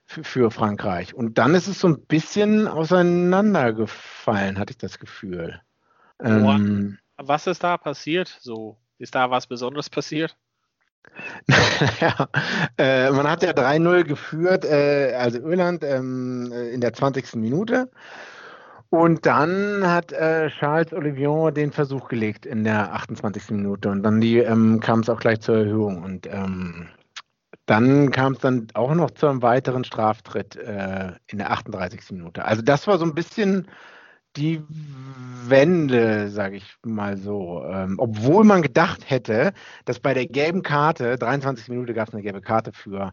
[0.08, 1.14] für, für Frankreich.
[1.14, 5.60] Und dann ist es so ein bisschen auseinandergefallen, hatte ich das Gefühl.
[6.20, 8.38] Ähm, was ist da passiert?
[8.40, 10.36] So, ist da was Besonderes passiert?
[12.00, 12.28] ja,
[12.78, 17.36] äh, man hat ja 3-0 geführt, äh, also Irland ähm, äh, in der 20.
[17.36, 17.90] Minute.
[18.90, 23.50] Und dann hat äh, Charles Olivier den Versuch gelegt in der 28.
[23.50, 23.90] Minute.
[23.90, 26.02] Und dann ähm, kam es auch gleich zur Erhöhung.
[26.02, 26.88] Und ähm,
[27.66, 32.12] dann kam es dann auch noch zu einem weiteren Straftritt äh, in der 38.
[32.12, 32.44] Minute.
[32.44, 33.68] Also das war so ein bisschen
[34.36, 34.62] die
[35.46, 37.64] Wende, sage ich mal so.
[37.64, 39.52] Ähm, obwohl man gedacht hätte,
[39.84, 43.12] dass bei der gelben Karte, 23 Minuten gab es eine gelbe Karte für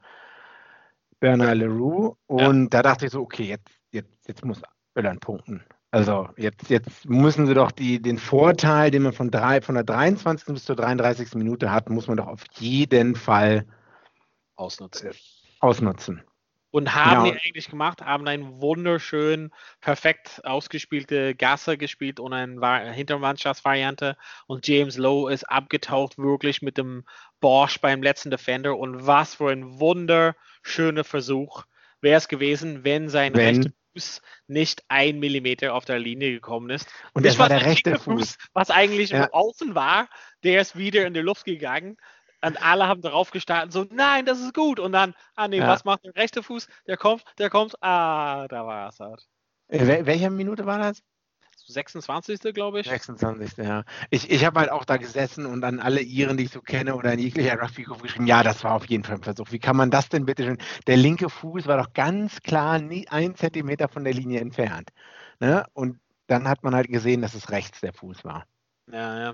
[1.20, 2.18] Bernard Leroux.
[2.28, 2.70] Und ja.
[2.70, 4.62] da dachte ich so, okay, jetzt, jetzt, jetzt muss
[4.96, 5.64] Irland punkten.
[5.92, 9.86] Also jetzt, jetzt müssen sie doch die, den Vorteil, den man von, drei, von der
[9.86, 10.54] 23.
[10.54, 11.36] bis zur 33.
[11.36, 13.66] Minute hat, muss man doch auf jeden Fall
[14.56, 15.12] ausnutzen.
[15.60, 16.24] Ausnutzen.
[16.72, 17.32] Und haben ja.
[17.32, 24.18] die eigentlich gemacht, haben einen wunderschön, perfekt ausgespielte Gasse gespielt und eine Hintermannschaftsvariante.
[24.46, 27.06] Und James Lowe ist abgetaucht, wirklich mit dem
[27.40, 28.78] Bosch beim letzten Defender.
[28.78, 31.64] Und was für ein wunderschöner Versuch
[32.02, 33.56] wäre es gewesen, wenn sein wenn.
[33.56, 36.90] rechter Fuß nicht ein Millimeter auf der Linie gekommen ist.
[37.14, 38.04] Und das war der rechte Fuß.
[38.04, 38.38] Fuß.
[38.54, 39.32] Was eigentlich ja.
[39.32, 40.10] außen war,
[40.44, 41.96] der ist wieder in die Luft gegangen.
[42.42, 44.80] Und alle haben darauf gestartet, so, nein, das ist gut.
[44.80, 45.68] Und dann, ah nee, ja.
[45.68, 46.68] was macht der rechte Fuß?
[46.88, 49.28] Der kommt, der kommt, ah, da war es halt.
[49.68, 51.02] Äh, welche Minute war das?
[51.68, 52.54] 26.
[52.54, 52.88] glaube ich.
[52.88, 53.58] 26.
[53.58, 53.84] ja.
[54.10, 56.96] Ich, ich habe halt auch da gesessen und an alle Iren, die ich so kenne
[56.96, 59.52] oder in jeglicher Rugby-Gruppe geschrieben, ja, das war auf jeden Fall ein Versuch.
[59.52, 60.58] Wie kann man das denn bitte schon?
[60.88, 64.92] Der linke Fuß war doch ganz klar nie ein Zentimeter von der Linie entfernt.
[65.40, 65.66] Ne?
[65.74, 68.46] Und dann hat man halt gesehen, dass es rechts der Fuß war.
[68.92, 69.34] Ja, ja.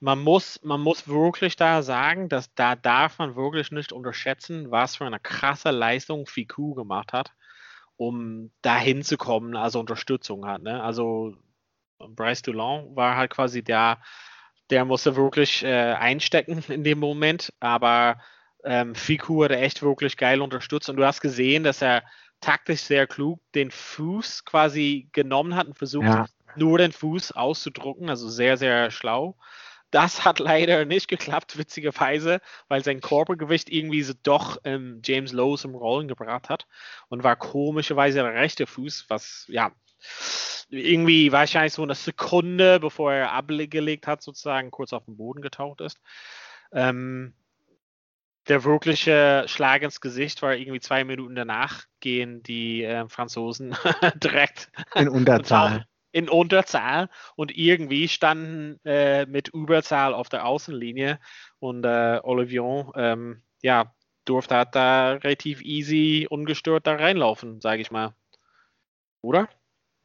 [0.00, 4.96] Man muss, man muss wirklich da sagen, dass da darf man wirklich nicht unterschätzen, was
[4.96, 7.32] für eine krasse Leistung Fiku gemacht hat,
[7.96, 10.62] um dahin zu kommen, also Unterstützung hat.
[10.62, 10.80] Ne?
[10.82, 11.34] Also
[11.98, 14.00] Bryce Dulon war halt quasi der,
[14.70, 18.20] der musste wirklich äh, einstecken in dem Moment, aber
[18.64, 22.04] ähm, Fiku hat echt wirklich geil unterstützt und du hast gesehen, dass er
[22.40, 26.26] taktisch sehr klug den Fuß quasi genommen hat und versucht, ja.
[26.56, 29.36] nur den Fuß auszudrucken, also sehr, sehr schlau.
[29.90, 35.56] Das hat leider nicht geklappt, witzigerweise, weil sein Körpergewicht irgendwie so doch ähm, James Lowe
[35.56, 36.66] zum Rollen gebracht hat
[37.08, 39.72] und war komischerweise der rechte Fuß, was ja
[40.70, 45.80] irgendwie wahrscheinlich so eine Sekunde, bevor er abgelegt hat, sozusagen kurz auf den Boden getaucht
[45.80, 45.98] ist.
[46.72, 47.34] Ähm,
[48.48, 53.76] der wirkliche Schlag ins Gesicht war irgendwie zwei Minuten danach, gehen die äh, Franzosen
[54.22, 55.86] direkt in Unterzahl.
[56.10, 61.18] In Unterzahl und irgendwie standen äh, mit Überzahl auf der Außenlinie
[61.58, 63.92] und äh, Olivier ähm, ja,
[64.24, 68.14] durfte halt da relativ easy, ungestört da reinlaufen, sage ich mal.
[69.22, 69.48] Oder?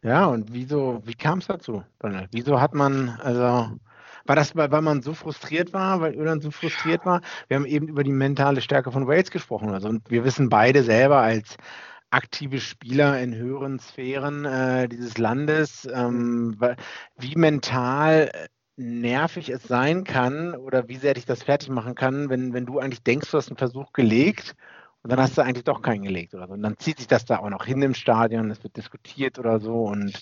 [0.03, 2.29] Ja, und wieso, wie kam es dazu, Donald?
[2.33, 3.79] Wieso hat man, also,
[4.25, 7.21] war das, weil, weil man so frustriert war, weil Irland so frustriert war?
[7.47, 9.69] Wir haben eben über die mentale Stärke von Wales gesprochen.
[9.69, 11.55] Also, und wir wissen beide selber als
[12.13, 16.57] aktive Spieler in höheren Sphären äh, dieses Landes, ähm,
[17.17, 18.31] wie mental
[18.75, 22.79] nervig es sein kann oder wie sehr dich das fertig machen kann, wenn, wenn du
[22.79, 24.55] eigentlich denkst, du hast einen Versuch gelegt
[25.03, 26.53] und dann hast du eigentlich doch keinen gelegt oder so.
[26.53, 29.59] Und dann zieht sich das da auch noch hin im Stadion, es wird diskutiert oder
[29.59, 29.83] so.
[29.83, 30.19] Und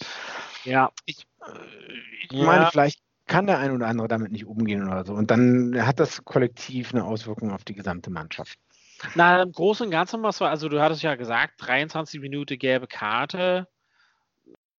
[0.64, 1.28] ja, ich,
[2.24, 2.46] ich ja.
[2.46, 5.14] meine, vielleicht kann der ein oder andere damit nicht umgehen oder so.
[5.14, 8.58] Und dann hat das kollektiv eine Auswirkung auf die gesamte Mannschaft.
[9.16, 12.88] Na, im Großen und Ganzen, was war, also du hattest ja gesagt, 23 Minuten gelbe
[12.88, 13.68] Karte,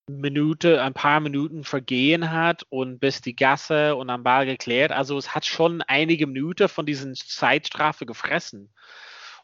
[0.09, 4.93] Minute, ein paar Minuten vergehen hat und bis die Gasse und am Ball geklärt.
[4.93, 8.73] Also es hat schon einige Minuten von diesen Zeitstrafe gefressen.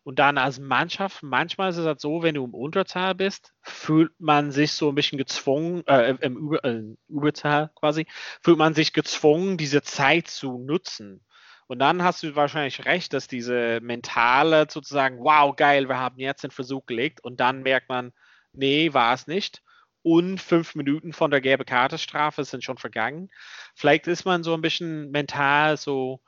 [0.02, 4.12] Und dann als Mannschaft, manchmal ist es halt so, wenn du im Unterzahl bist, fühlt
[4.18, 8.06] man sich so ein bisschen gezwungen, äh, im Über, äh, Überzahl quasi,
[8.42, 11.20] fühlt man sich gezwungen, diese Zeit zu nutzen.
[11.68, 16.42] Und dann hast du wahrscheinlich recht, dass diese mentale sozusagen, wow, geil, wir haben jetzt
[16.42, 18.12] den Versuch gelegt und dann merkt man,
[18.52, 19.62] nee, war es nicht.
[20.02, 23.30] Und fünf Minuten von der gelbe Kartestrafe sind schon vergangen.
[23.74, 26.22] Vielleicht ist man so ein bisschen mental so,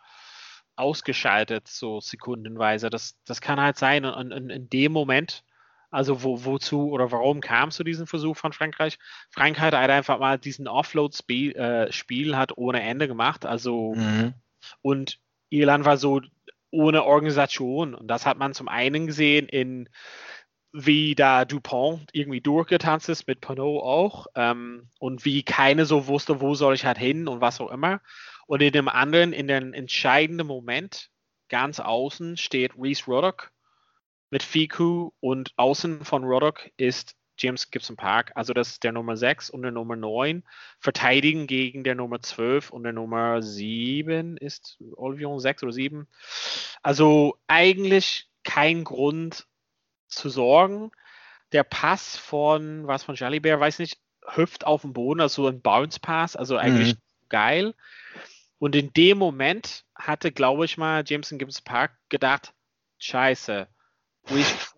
[0.81, 2.91] ausgeschaltet, so sekundenweise.
[2.91, 4.05] Das, das kann halt sein.
[4.05, 5.45] Und, und in dem Moment,
[5.91, 8.99] also wo, wozu oder warum kam es zu diesem Versuch von Frankreich?
[9.31, 13.45] Frankreich hat einfach mal diesen Offload-Spiel äh, hat ohne Ende gemacht.
[13.45, 14.35] Also mhm.
[14.83, 15.21] und
[15.51, 16.21] Irland war so
[16.71, 17.95] ohne Organisation.
[17.95, 19.89] Und das hat man zum einen gesehen in
[20.73, 26.41] wie da Dupont irgendwie durchgetanzt ist, mit Pinot auch, ähm, und wie keine so wusste,
[26.41, 28.01] wo soll ich halt hin und was auch immer.
[28.47, 31.11] Und in dem anderen, in dem entscheidenden Moment,
[31.49, 33.51] ganz außen steht Reese Ruddock
[34.31, 39.17] mit Fiku und außen von Ruddock ist James Gibson Park, also das ist der Nummer
[39.17, 40.45] 6 und der Nummer 9,
[40.79, 46.07] verteidigen gegen der Nummer 12 und der Nummer 7 ist Olvion 6 oder 7.
[46.83, 49.47] Also eigentlich kein Grund
[50.09, 50.91] zu sorgen.
[51.53, 55.99] Der Pass von, was von Jalibert, weiß nicht, hüpft auf dem Boden, also ein Bounce
[55.99, 57.01] Pass, also eigentlich mhm.
[57.29, 57.75] geil.
[58.59, 62.53] Und in dem Moment hatte, glaube ich mal, Jameson Gibbs Park gedacht,
[62.99, 63.67] scheiße,
[64.31, 64.75] Reese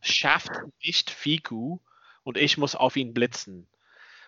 [0.00, 1.78] schafft nicht Fiku
[2.24, 3.68] und ich muss auf ihn blitzen.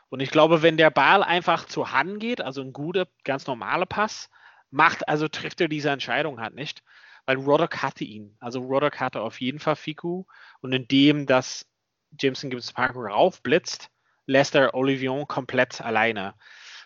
[0.08, 3.86] Und ich glaube, wenn der Ball einfach zur Hand geht, also ein guter, ganz normaler
[3.86, 4.30] Pass,
[4.70, 6.84] macht, also trifft er diese Entscheidung halt nicht,
[7.24, 8.36] weil Roddock hatte ihn.
[8.38, 10.24] Also Roddock hatte auf jeden Fall Fiku
[10.60, 11.66] und indem das
[12.18, 13.90] Jameson Gibbs Park raufblitzt,
[14.26, 16.34] lässt er Olivier komplett alleine.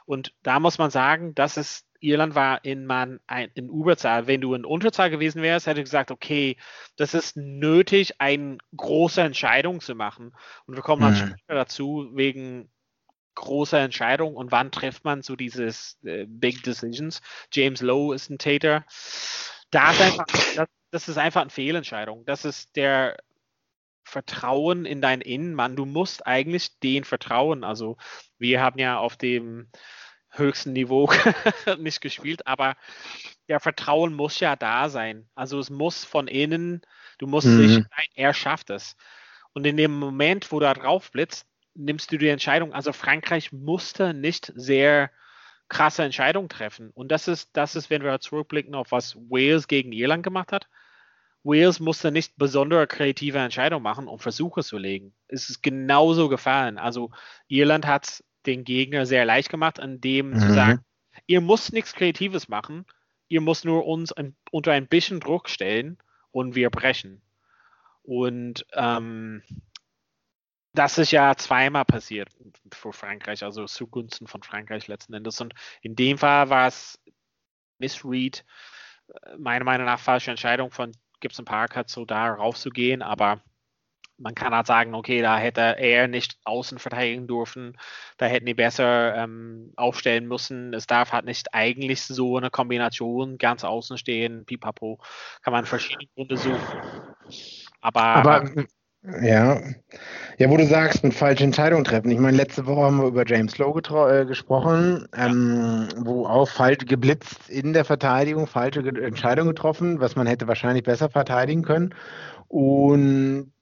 [0.06, 4.26] Und da muss man sagen, das ist Irland war in, man, ein, in Überzahl.
[4.26, 6.56] Wenn du in Unterzahl gewesen wärst, hätte ich gesagt, okay,
[6.96, 10.34] das ist nötig, eine große Entscheidung zu machen.
[10.66, 11.36] Und wir kommen dann mhm.
[11.36, 12.70] später dazu, wegen
[13.34, 17.22] großer Entscheidung und wann trifft man so dieses äh, Big Decisions.
[17.52, 18.84] James Lowe ist ein Täter.
[19.70, 22.24] Da ist einfach, das, das ist einfach eine Fehlentscheidung.
[22.26, 23.16] Das ist der
[24.04, 25.76] Vertrauen in deinen Innenmann.
[25.76, 27.64] Du musst eigentlich den vertrauen.
[27.64, 27.96] Also
[28.38, 29.68] wir haben ja auf dem
[30.30, 31.10] höchsten Niveau
[31.78, 32.76] nicht gespielt, aber
[33.48, 35.28] der Vertrauen muss ja da sein.
[35.34, 36.82] Also es muss von innen,
[37.18, 37.56] du musst mhm.
[37.56, 38.96] sicher sein, er schafft es.
[39.52, 42.72] Und in dem Moment, wo du da drauf blitzt, nimmst du die Entscheidung.
[42.72, 45.10] Also Frankreich musste nicht sehr
[45.68, 46.90] krasse Entscheidungen treffen.
[46.90, 50.68] Und das ist, das ist, wenn wir zurückblicken auf was Wales gegen Irland gemacht hat.
[51.42, 55.14] Wales musste nicht besondere kreative Entscheidungen machen, um Versuche zu legen.
[55.26, 56.76] Es ist genauso gefallen.
[56.76, 57.12] Also
[57.48, 60.38] Irland hat den Gegner sehr leicht gemacht, indem mhm.
[60.38, 60.84] zu sagen,
[61.26, 62.86] ihr müsst nichts Kreatives machen,
[63.28, 65.98] ihr müsst nur uns ein, unter ein bisschen Druck stellen
[66.30, 67.22] und wir brechen.
[68.02, 69.42] Und ähm,
[70.72, 72.28] das ist ja zweimal passiert
[72.72, 75.40] für Frankreich, also zugunsten von Frankreich letzten Endes.
[75.40, 76.98] Und in dem Fall war es
[77.78, 78.44] Miss Reed,
[79.08, 83.42] äh, meiner Meinung nach falsche Entscheidung von Gibson Park hat so da raufzugehen, aber
[84.20, 87.76] man kann halt sagen, okay, da hätte er nicht außen verteidigen dürfen,
[88.18, 90.74] da hätten die besser ähm, aufstellen müssen.
[90.74, 94.98] Es darf halt nicht eigentlich so eine Kombination ganz außen stehen, pipapo,
[95.42, 96.60] kann man verschiedene Gründe suchen.
[97.80, 98.50] Aber, aber
[99.22, 99.60] ja.
[100.36, 102.10] Ja, wo du sagst, mit falsche Entscheidungen treffen.
[102.10, 106.84] Ich meine, letzte Woche haben wir über James Lowe äh, gesprochen, ähm, wo auch falsch
[106.86, 111.94] geblitzt in der Verteidigung, falsche Entscheidungen getroffen, was man hätte wahrscheinlich besser verteidigen können.
[112.48, 113.52] Und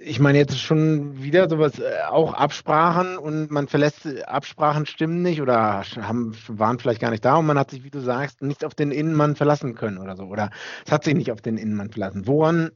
[0.00, 5.40] ich meine, jetzt schon wieder sowas, äh, auch Absprachen und man verlässt Absprachen stimmen nicht
[5.40, 8.64] oder haben, waren vielleicht gar nicht da und man hat sich, wie du sagst, nicht
[8.64, 10.24] auf den Innenmann verlassen können oder so.
[10.24, 10.50] Oder
[10.86, 12.26] es hat sich nicht auf den Innenmann verlassen.
[12.26, 12.70] Woran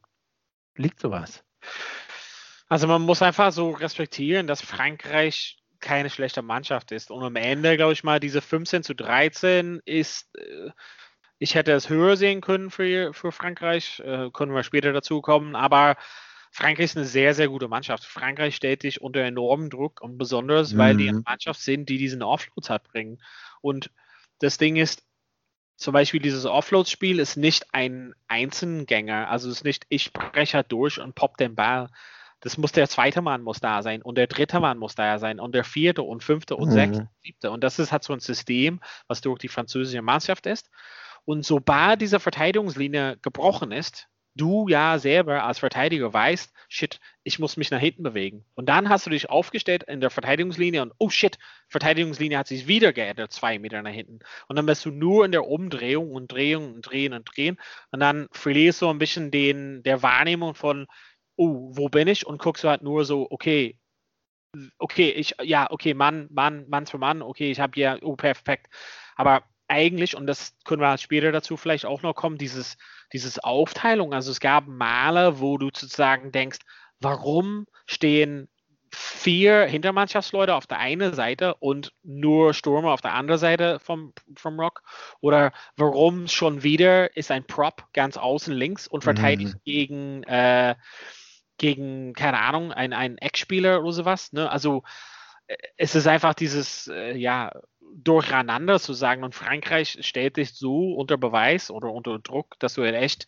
[0.77, 1.45] liegt sowas?
[2.69, 7.11] Also man muss einfach so respektieren, dass Frankreich keine schlechte Mannschaft ist.
[7.11, 10.71] Und am Ende, glaube ich mal, diese 15 zu 13 ist, äh,
[11.39, 15.57] ich hätte es höher sehen können für, für Frankreich, äh, können wir später dazu kommen,
[15.57, 15.97] aber
[16.55, 18.05] Frankreich ist eine sehr, sehr gute Mannschaft.
[18.05, 20.79] Frankreich stellt dich unter enormen Druck und besonders, mhm.
[20.79, 21.25] weil die eine mhm.
[21.27, 23.19] Mannschaft sind, die diesen Offloads hat bringen.
[23.63, 23.91] Und
[24.39, 25.03] das Ding ist,
[25.77, 30.71] zum Beispiel dieses Offload-Spiel ist nicht ein Einzelgänger, also es ist nicht, ich breche halt
[30.71, 31.89] durch und pop den Ball,
[32.41, 35.41] das muss der zweite Mann muss da sein und der dritte Mann muss da sein
[35.41, 36.73] und der vierte und fünfte und mhm.
[36.73, 37.51] sechste, siebte.
[37.51, 40.69] Und das ist halt so ein System, was durch die französische Mannschaft ist.
[41.25, 47.57] Und sobald diese Verteidigungslinie gebrochen ist, du ja selber als Verteidiger weißt, shit, ich muss
[47.57, 48.45] mich nach hinten bewegen.
[48.55, 52.67] Und dann hast du dich aufgestellt in der Verteidigungslinie und oh shit, Verteidigungslinie hat sich
[52.67, 54.21] wieder geändert, zwei Meter nach hinten.
[54.49, 57.59] Und dann bist du nur in der Umdrehung und Drehung und Drehen und Drehen.
[57.91, 60.87] Und dann verlierst du ein bisschen den, der Wahrnehmung von,
[61.37, 62.27] oh, wo bin ich?
[62.27, 63.79] Und guckst du halt nur so, okay,
[64.79, 68.69] okay, ich, ja, okay, Mann, Mann, Mann für Mann, okay, ich habe ja, oh, perfekt.
[69.17, 72.77] Aber eigentlich, und das können wir später dazu vielleicht auch noch kommen, dieses,
[73.13, 74.13] dieses Aufteilung.
[74.13, 76.59] Also es gab Male, wo du sozusagen denkst,
[77.01, 78.49] warum stehen
[78.95, 84.61] vier Hintermannschaftsleute auf der einen Seite und nur Stürmer auf der anderen Seite vom, vom
[84.61, 84.83] Rock?
[85.21, 89.61] Oder warum schon wieder ist ein Prop ganz außen links und verteidigt mhm.
[89.65, 90.75] gegen äh,
[91.59, 94.33] gegen, keine Ahnung, einen, Ex-Spieler oder sowas.
[94.33, 94.51] Ne?
[94.51, 94.83] Also
[95.47, 97.53] äh, es ist einfach dieses, äh, ja,
[97.95, 102.83] Durcheinander zu sagen und Frankreich stellt dich so unter Beweis oder unter Druck, dass du
[102.83, 103.27] echt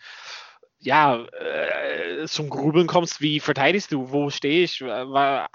[0.85, 4.83] ja, äh, zum Grübeln kommst, wie verteidigst du, wo stehe ich?
[4.83, 4.87] Äh,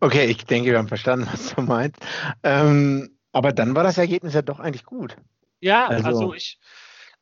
[0.00, 1.98] okay, ich denke, wir haben verstanden, was du meinst.
[2.44, 5.16] Ähm, aber dann war das Ergebnis ja doch eigentlich gut.
[5.60, 6.60] Ja, also, also ich,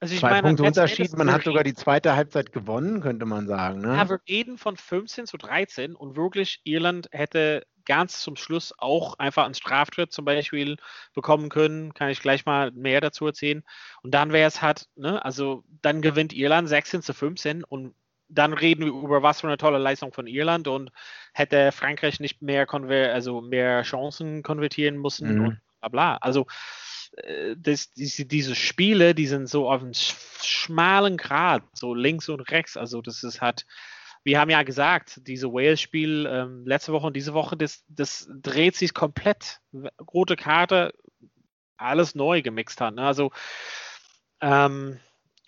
[0.01, 3.81] also Zwei meine, Punkte Unterschied, man hat sogar die zweite Halbzeit gewonnen, könnte man sagen.
[3.81, 3.97] Ne?
[3.97, 9.19] Ja, wir reden von 15 zu 13 und wirklich Irland hätte ganz zum Schluss auch
[9.19, 10.77] einfach einen Straftritt zum Beispiel
[11.15, 11.95] bekommen können.
[11.95, 13.63] Kann ich gleich mal mehr dazu erzählen.
[14.03, 17.95] Und dann wäre es halt, ne, also dann gewinnt Irland 16 zu 15 und
[18.29, 20.91] dann reden wir über was für eine tolle Leistung von Irland und
[21.33, 22.67] hätte Frankreich nicht mehr,
[23.13, 25.45] also mehr Chancen konvertieren müssen mhm.
[25.45, 26.17] und bla bla.
[26.17, 26.47] Also
[27.17, 32.41] äh, das, diese, diese Spiele, die sind so auf einem schmalen Grad, so links und
[32.51, 32.77] rechts.
[32.77, 33.67] Also das ist halt,
[34.25, 38.75] wir haben ja gesagt, diese Wales-Spiel ähm, letzte Woche und diese Woche, das, das dreht
[38.75, 39.61] sich komplett.
[40.13, 40.95] Rote Karte,
[41.77, 42.95] alles neu gemixt hat.
[42.95, 43.07] Ne?
[43.07, 43.31] Also
[44.41, 44.99] ähm,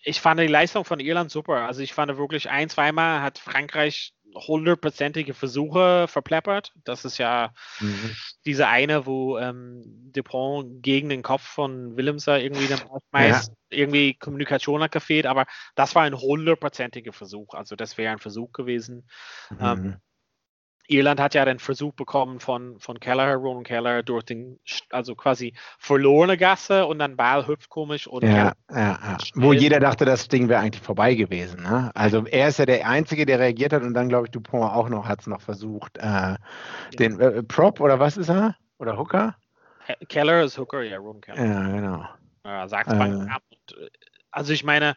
[0.02, 1.66] ich fand die Leistung von Irland super.
[1.66, 6.72] Also ich fand wirklich ein, zweimal hat Frankreich hundertprozentige Versuche verpleppert.
[6.84, 8.10] Das ist ja mhm.
[8.44, 9.82] diese eine, wo ähm,
[10.12, 12.80] Dupont gegen den Kopf von Willemser irgendwie dann
[13.10, 13.78] meist ja.
[13.78, 17.54] irgendwie Kommunikation hat gefehlt, aber das war ein hundertprozentiger Versuch.
[17.54, 19.08] Also das wäre ein Versuch gewesen.
[19.50, 19.58] Mhm.
[19.60, 19.96] Ähm,
[20.88, 24.58] Irland hat ja den Versuch bekommen von, von Keller, Ron Keller, durch den,
[24.90, 29.16] also quasi verlorene Gasse und dann Ball hüpft komisch und ja, ja, ja.
[29.34, 31.62] Wo jeder dachte, das Ding wäre eigentlich vorbei gewesen.
[31.62, 31.90] Ne?
[31.94, 34.88] Also er ist ja der Einzige, der reagiert hat und dann glaube ich Dupont auch
[34.88, 35.98] noch hat es noch versucht.
[35.98, 36.36] Äh.
[36.98, 38.56] Den äh, Prop oder was ist er?
[38.78, 39.36] Oder Hooker?
[40.08, 41.44] Keller ist Hooker, ja, Ron Keller.
[41.44, 42.04] Ja, genau.
[42.44, 43.42] Ja, sag's äh, ab.
[44.30, 44.94] Also ich meine,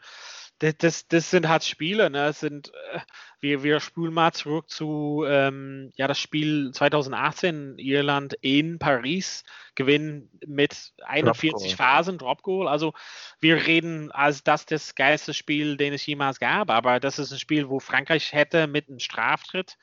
[0.60, 2.28] das, das, das sind halt Spiele, ne?
[2.28, 2.99] Das sind, äh,
[3.39, 9.43] wir, wir spulen mal zurück zu ähm, ja, das Spiel 2018 Irland in Paris,
[9.76, 12.68] gewinnen mit 41 Drop Phasen, Drop Goal.
[12.68, 12.93] Also
[13.39, 17.39] wir reden als das das geilste Spiel, den es jemals gab, aber das ist ein
[17.39, 19.78] Spiel, wo Frankreich hätte mit einem Straftritt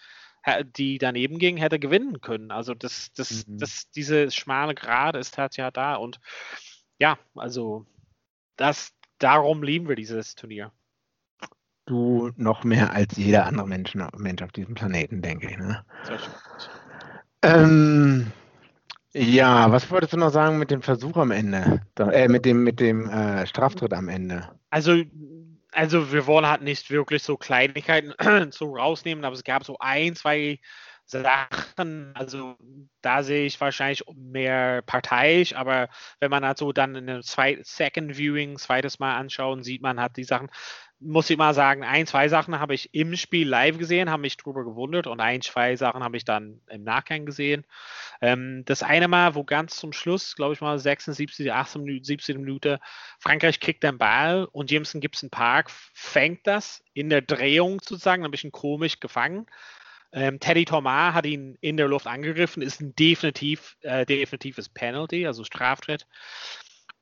[0.77, 2.53] die daneben ging, hätte gewinnen können.
[2.53, 3.59] Also das, das, mhm.
[3.59, 6.21] das, diese schmale Grad ist halt ja da und
[6.99, 7.85] ja, also
[8.57, 10.73] das, darum lieben wir dieses Turnier.
[11.87, 15.57] Du noch mehr als jeder andere Mensch, Mensch auf diesem Planeten, denke ich.
[15.57, 15.85] Ne?
[17.43, 18.33] Ähm,
[19.13, 21.81] ja, was wolltest du noch sagen mit dem Versuch am Ende?
[21.99, 24.49] Äh, mit dem, mit dem äh, Straftritt am Ende?
[24.71, 25.03] Also,
[25.71, 28.13] also wir wollen halt nicht wirklich so Kleinigkeiten
[28.51, 30.59] so rausnehmen, aber es gab so ein, zwei
[31.07, 32.57] Sachen, also
[33.01, 35.89] da sehe ich wahrscheinlich mehr parteiisch, aber
[36.19, 40.25] wenn man halt dann in einem Second Viewing zweites Mal anschauen, sieht man halt die
[40.25, 40.51] Sachen,
[40.99, 44.37] muss ich mal sagen, ein, zwei Sachen habe ich im Spiel live gesehen, habe mich
[44.37, 47.67] drüber gewundert und ein, zwei Sachen habe ich dann im Nachgang gesehen.
[48.21, 52.41] Ähm, das eine Mal, wo ganz zum Schluss, glaube ich mal 76, 18 Minuten, 17
[52.41, 52.79] Minuten,
[53.21, 58.31] Frankreich kriegt den Ball und Jameson Gibson Park fängt das in der Drehung sozusagen, ein
[58.31, 59.47] bisschen komisch gefangen
[60.17, 65.27] ähm, Teddy Thomas hat ihn in der Luft angegriffen, ist ein definitiv, äh, definitives Penalty,
[65.27, 66.07] also Straftritt.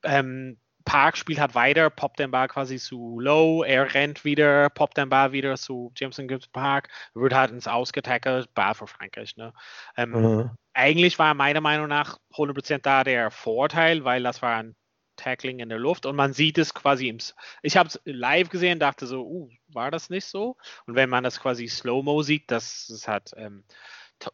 [0.03, 4.97] Ähm, Park spielt halt weiter, poppt den Ball quasi zu Low, er rennt wieder, poppt
[4.97, 9.37] den Ball wieder zu Jameson Gibbs Park, wird halt ins Ausgetackelt, Ball für Frankreich.
[9.37, 9.53] Ne?
[9.95, 10.49] Ähm, mhm.
[10.73, 14.75] Eigentlich war meiner Meinung nach 100% da der Vorteil, weil das war ein
[15.15, 17.17] Tackling in der Luft und man sieht es quasi im.
[17.61, 20.57] Ich habe es live gesehen, dachte so, uh, war das nicht so?
[20.85, 23.31] Und wenn man das quasi Slow-Mo sieht, das, das hat.
[23.37, 23.63] Ähm,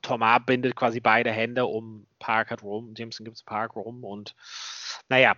[0.04, 4.36] Thomas bindet quasi beide Hände um Park hat rum, Jameson gibt es Park rum und
[5.10, 5.36] naja,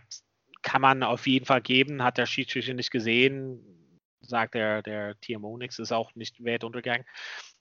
[0.61, 3.61] kann man auf jeden Fall geben, hat der Schiedsrichter nicht gesehen,
[4.21, 7.05] sagt der, der TMO nichts, ist auch nicht Weltuntergang.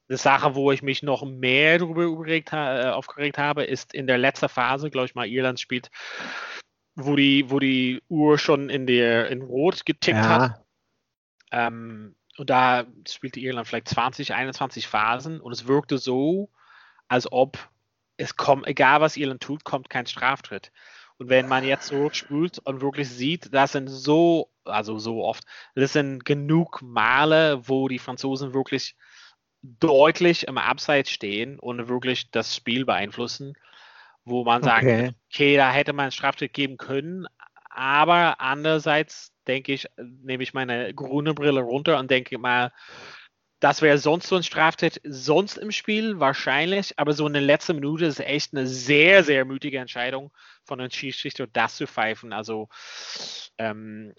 [0.08, 4.48] Eine Sache, wo ich mich noch mehr darüber äh, aufgeregt habe, ist in der letzten
[4.48, 5.90] Phase, glaube ich mal, Irland spielt
[6.94, 10.28] wo die, wo die Uhr schon in der in Rot getickt ja.
[10.28, 10.64] hat.
[11.50, 16.50] Ähm, und da spielte Irland vielleicht 20, 21 Phasen und es wirkte so,
[17.08, 17.58] als ob
[18.16, 20.72] es kommt, egal was Irland tut, kommt kein Straftritt.
[21.18, 25.92] Und wenn man jetzt zurückspült und wirklich sieht, das sind so, also so oft, das
[25.92, 28.96] sind genug Male, wo die Franzosen wirklich
[29.62, 33.54] deutlich im Abseits stehen und wirklich das Spiel beeinflussen
[34.24, 35.12] wo man sagt, okay.
[35.32, 37.26] okay, da hätte man einen Straftritt geben können,
[37.70, 42.72] aber andererseits denke ich, nehme ich meine grüne Brille runter und denke mal,
[43.62, 47.76] das wäre sonst so ein Straftritt, sonst im Spiel wahrscheinlich, aber so in der letzten
[47.76, 50.32] Minute ist echt eine sehr, sehr mutige Entscheidung
[50.64, 52.32] von einem Schiedsrichter, das zu pfeifen.
[52.32, 52.68] Also
[53.58, 54.14] ähm,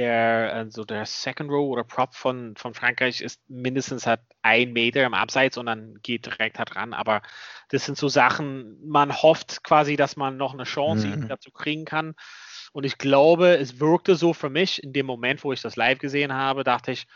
[0.00, 5.04] der, also der Second Row oder Prop von, von Frankreich ist mindestens halt ein Meter
[5.04, 6.94] im Abseits und dann geht direkt halt ran.
[6.94, 7.20] Aber
[7.68, 11.28] das sind so Sachen, man hofft quasi, dass man noch eine Chance mhm.
[11.28, 12.14] dazu kriegen kann.
[12.72, 15.98] Und ich glaube, es wirkte so für mich in dem Moment, wo ich das live
[15.98, 17.06] gesehen habe, dachte ich,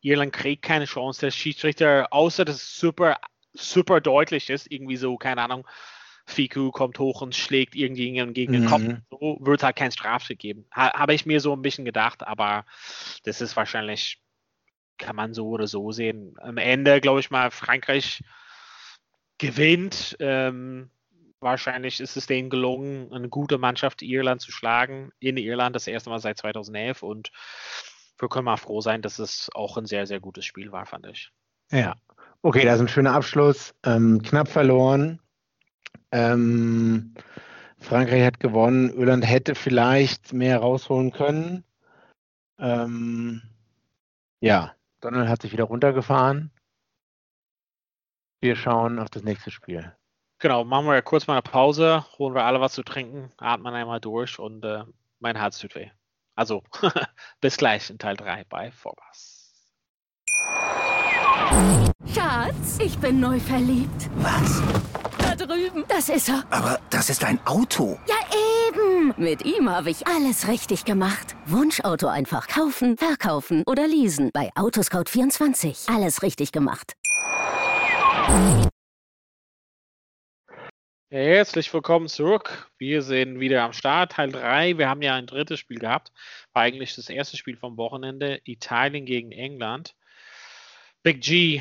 [0.00, 1.20] Irland kriegt keine Chance.
[1.20, 3.18] Der Schiedsrichter, außer dass es super,
[3.52, 5.64] super deutlich ist, irgendwie so, keine Ahnung,
[6.24, 8.68] Fiku kommt hoch und schlägt irgendjemanden gegen den mhm.
[8.68, 8.82] Kopf.
[9.10, 10.66] So wird es halt kein Strafschritt geben.
[10.74, 12.64] Ha, Habe ich mir so ein bisschen gedacht, aber
[13.24, 14.20] das ist wahrscheinlich,
[14.98, 16.34] kann man so oder so sehen.
[16.40, 18.22] Am Ende, glaube ich mal, Frankreich
[19.38, 20.16] gewinnt.
[20.20, 20.90] Ähm,
[21.40, 25.10] wahrscheinlich ist es denen gelungen, eine gute Mannschaft Irland zu schlagen.
[25.18, 27.32] In Irland das erste Mal seit 2011 und
[28.18, 31.06] wir können mal froh sein, dass es auch ein sehr, sehr gutes Spiel war, fand
[31.06, 31.32] ich.
[31.70, 31.96] Ja,
[32.42, 33.74] okay, das ist ein schöner Abschluss.
[33.84, 35.18] Ähm, knapp verloren,
[36.12, 37.14] ähm,
[37.78, 38.90] Frankreich hat gewonnen.
[38.90, 41.64] Irland hätte vielleicht mehr rausholen können.
[42.58, 43.42] Ähm,
[44.40, 46.50] ja, Donald hat sich wieder runtergefahren.
[48.40, 49.92] Wir schauen auf das nächste Spiel.
[50.38, 54.00] Genau, machen wir kurz mal eine Pause, holen wir alle was zu trinken, atmen einmal
[54.00, 54.82] durch und äh,
[55.20, 55.90] mein Herz tut weh.
[56.34, 56.62] Also,
[57.40, 59.54] bis gleich in Teil 3 bei Vorbas.
[62.12, 64.10] Schatz, ich bin neu verliebt.
[64.16, 64.62] Was?
[65.52, 65.84] Drüben.
[65.86, 66.44] Das ist er.
[66.50, 67.98] Aber das ist ein Auto.
[68.08, 68.16] Ja,
[68.68, 69.12] eben.
[69.18, 71.36] Mit ihm habe ich alles richtig gemacht.
[71.44, 74.30] Wunschauto einfach kaufen, verkaufen oder leasen.
[74.32, 75.94] Bei Autoscout24.
[75.94, 76.94] Alles richtig gemacht.
[81.10, 82.70] Herzlich willkommen zurück.
[82.78, 84.78] Wir sind wieder am Start, Teil 3.
[84.78, 86.12] Wir haben ja ein drittes Spiel gehabt.
[86.54, 88.40] War eigentlich das erste Spiel vom Wochenende.
[88.44, 89.94] Italien gegen England.
[91.02, 91.60] Big G,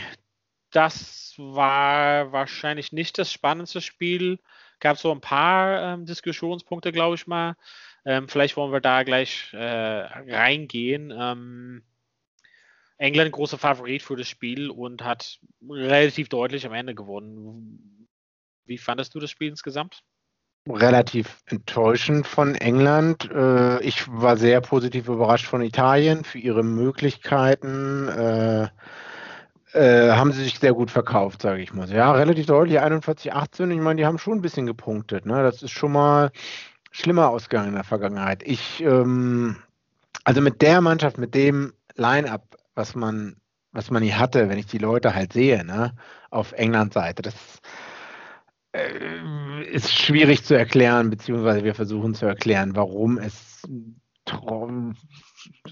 [0.72, 4.40] das war wahrscheinlich nicht das spannendste Spiel.
[4.80, 7.56] Gab so ein paar ähm, Diskussionspunkte, glaube ich mal.
[8.06, 11.14] Ähm, vielleicht wollen wir da gleich äh, reingehen.
[11.16, 11.84] Ähm,
[12.98, 18.08] England großer Favorit für das Spiel und hat relativ deutlich am Ende gewonnen.
[18.66, 20.04] Wie fandest du das Spiel insgesamt?
[20.68, 23.30] Relativ enttäuschend von England.
[23.32, 28.08] Äh, ich war sehr positiv überrascht von Italien für ihre Möglichkeiten.
[28.08, 28.68] Äh,
[29.74, 31.90] äh, haben sie sich sehr gut verkauft, sage ich mal.
[31.90, 33.72] Ja, relativ deutlich, 41, 18.
[33.72, 35.26] Ich meine, die haben schon ein bisschen gepunktet.
[35.26, 35.44] Ne?
[35.44, 36.32] Das ist schon mal
[36.92, 38.44] schlimmer ausgegangen in der Vergangenheit.
[38.44, 39.58] Ich, ähm,
[40.24, 43.38] also mit der Mannschaft, mit dem Line-Up, was man,
[43.72, 45.96] was man hier hatte, wenn ich die Leute halt sehe, ne,
[46.30, 47.36] auf Englands Seite, das
[48.74, 53.62] äh, ist schwierig zu erklären, beziehungsweise wir versuchen zu erklären, warum es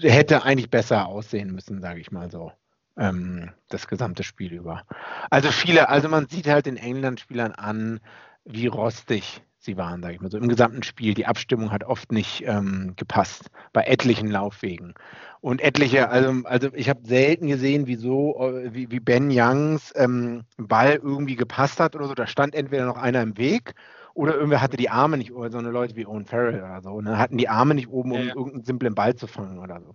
[0.00, 2.52] hätte eigentlich besser aussehen müssen, sage ich mal so.
[3.00, 4.84] Ähm, das gesamte Spiel über.
[5.30, 8.00] Also viele, also man sieht halt den England-Spielern an,
[8.44, 11.14] wie rostig sie waren, sage ich mal so, im gesamten Spiel.
[11.14, 14.94] Die Abstimmung hat oft nicht ähm, gepasst, bei etlichen Laufwegen.
[15.40, 19.92] Und etliche, also, also ich habe selten gesehen, wie so, äh, wie, wie Ben Youngs
[19.96, 22.14] ähm, Ball irgendwie gepasst hat oder so.
[22.14, 23.74] Da stand entweder noch einer im Weg
[24.14, 27.00] oder irgendwer hatte die Arme nicht, oder so eine Leute wie Owen Farrell oder so,
[27.00, 28.34] ne, hatten die Arme nicht oben, um ja.
[28.34, 29.94] irgendeinen simplen Ball zu fangen oder so.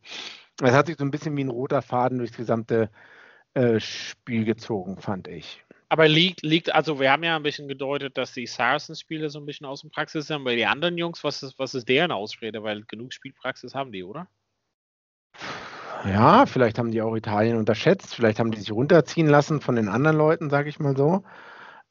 [0.58, 2.90] Das hat sich so ein bisschen wie ein roter Faden durchs gesamte
[3.54, 5.64] äh, Spiel gezogen, fand ich.
[5.90, 9.46] Aber liegt, liegt, also wir haben ja ein bisschen gedeutet, dass die Saracens-Spieler so ein
[9.46, 12.64] bisschen aus dem Praxis sind, aber die anderen Jungs, was ist, was ist deren Ausrede?
[12.64, 14.28] Weil genug Spielpraxis haben die, oder?
[16.06, 19.88] Ja, vielleicht haben die auch Italien unterschätzt, vielleicht haben die sich runterziehen lassen von den
[19.88, 21.24] anderen Leuten, sage ich mal so.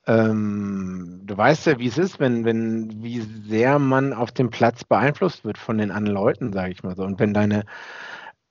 [0.06, 4.84] Ähm, du weißt ja, wie es ist, wenn, wenn, wie sehr man auf dem Platz
[4.84, 7.04] beeinflusst wird von den anderen Leuten, sage ich mal so.
[7.04, 7.64] Und wenn deine,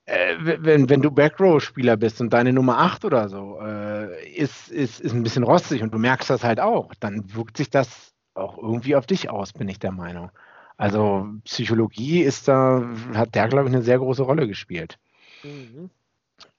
[0.05, 4.99] äh, wenn, wenn du Backrow-Spieler bist und deine Nummer 8 oder so äh, ist, ist,
[4.99, 8.57] ist ein bisschen rostig und du merkst das halt auch, dann wirkt sich das auch
[8.57, 10.31] irgendwie auf dich aus, bin ich der Meinung.
[10.75, 12.83] Also Psychologie ist da,
[13.13, 14.97] hat der, glaube ich, eine sehr große Rolle gespielt.
[15.43, 15.89] Mhm.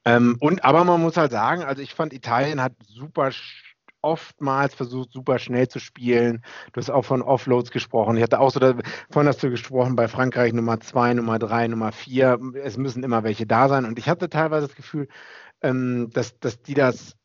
[0.05, 3.32] Ähm, und aber man muss halt sagen, also ich fand, Italien hat super
[4.05, 6.44] oftmals versucht, super schnell zu spielen.
[6.72, 8.16] Du hast auch von Offloads gesprochen.
[8.16, 11.90] Ich hatte auch so davon hast du gesprochen bei Frankreich Nummer zwei, Nummer drei, Nummer
[11.90, 12.38] vier.
[12.62, 13.86] Es müssen immer welche da sein.
[13.86, 15.09] Und ich hatte teilweise das Gefühl,
[15.62, 17.16] ähm, dass, dass die das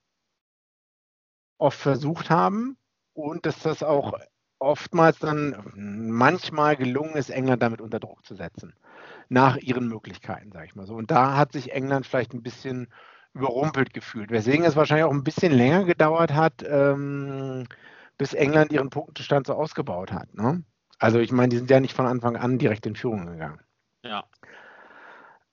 [1.58, 2.78] oft versucht haben
[3.14, 4.14] und dass das auch
[4.60, 8.74] oftmals dann manchmal gelungen ist, England damit unter Druck zu setzen.
[9.28, 10.96] Nach ihren Möglichkeiten, sage ich mal so.
[10.96, 12.88] Und da hat sich England vielleicht ein bisschen
[13.34, 14.32] überrumpelt gefühlt.
[14.32, 17.66] Weswegen es wahrscheinlich auch ein bisschen länger gedauert hat, ähm,
[18.18, 20.34] bis England ihren Punktestand so ausgebaut hat.
[20.34, 20.64] Ne?
[20.98, 23.60] Also ich meine, die sind ja nicht von Anfang an direkt in Führung gegangen.
[24.04, 24.26] Ja.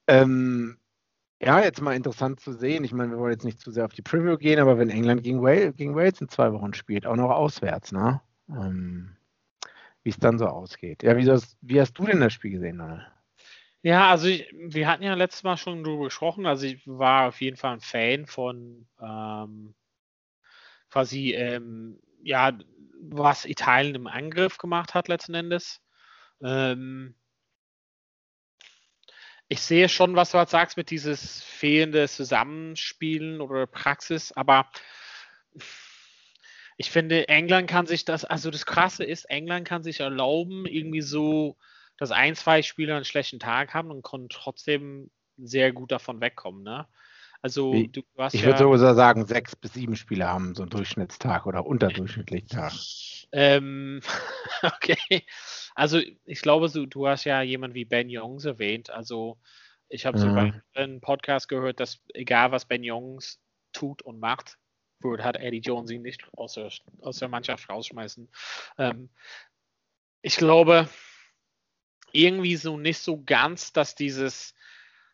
[0.08, 0.78] Ähm,
[1.40, 2.84] ja, jetzt mal interessant zu sehen.
[2.84, 5.22] Ich meine, wir wollen jetzt nicht zu sehr auf die Preview gehen, aber wenn England
[5.22, 8.20] gegen, Wales, gegen Wales in zwei Wochen spielt, auch noch auswärts, ne?
[8.48, 9.16] Ähm,
[10.02, 11.02] wie es dann so ausgeht.
[11.02, 13.02] Ja, wie, das, wie hast du denn das Spiel gesehen, Donald?
[13.82, 16.46] Ja, also ich, wir hatten ja letztes Mal schon darüber gesprochen.
[16.46, 19.74] Also ich war auf jeden Fall ein Fan von ähm,
[20.90, 22.56] quasi, ähm, ja,
[23.00, 25.80] was Italien im Angriff gemacht hat letzten Endes.
[26.42, 27.14] Ähm,
[29.48, 34.68] ich sehe schon, was du halt sagst mit dieses fehlende Zusammenspielen oder Praxis, aber
[36.76, 41.00] ich finde, England kann sich das, also das Krasse ist, England kann sich erlauben, irgendwie
[41.02, 41.56] so
[41.98, 46.62] dass ein, zwei Spieler einen schlechten Tag haben und konnten trotzdem sehr gut davon wegkommen.
[46.62, 46.86] Ne?
[47.42, 50.62] Also Wie, du hast Ich ja, würde sogar sagen, sechs bis sieben Spieler haben so
[50.62, 52.72] einen Durchschnittstag oder unterdurchschnittlichen Tag.
[53.32, 54.00] Ähm,
[54.62, 55.26] okay.
[55.74, 58.88] Also ich glaube, du, du hast ja jemanden wie Ben Youngs erwähnt.
[58.88, 59.36] Also
[59.88, 60.62] ich habe sogar mhm.
[60.74, 63.40] einen Podcast gehört, dass egal was Ben Youngs
[63.72, 64.58] tut und macht,
[65.00, 66.70] würde hat Eddie Jones ihn nicht aus der,
[67.00, 68.30] aus der Mannschaft rausschmeißen.
[68.78, 69.10] Ähm,
[70.22, 70.88] ich glaube,
[72.16, 74.54] irgendwie so nicht so ganz, dass dieses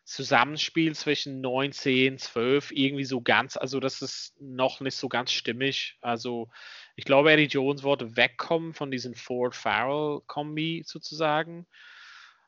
[0.05, 5.97] Zusammenspiel zwischen 19, 12 irgendwie so ganz, also das ist noch nicht so ganz stimmig.
[6.01, 6.49] Also
[6.95, 11.65] ich glaube, Eddie Jones wollte wegkommen von diesem Ford Farrell Kombi sozusagen.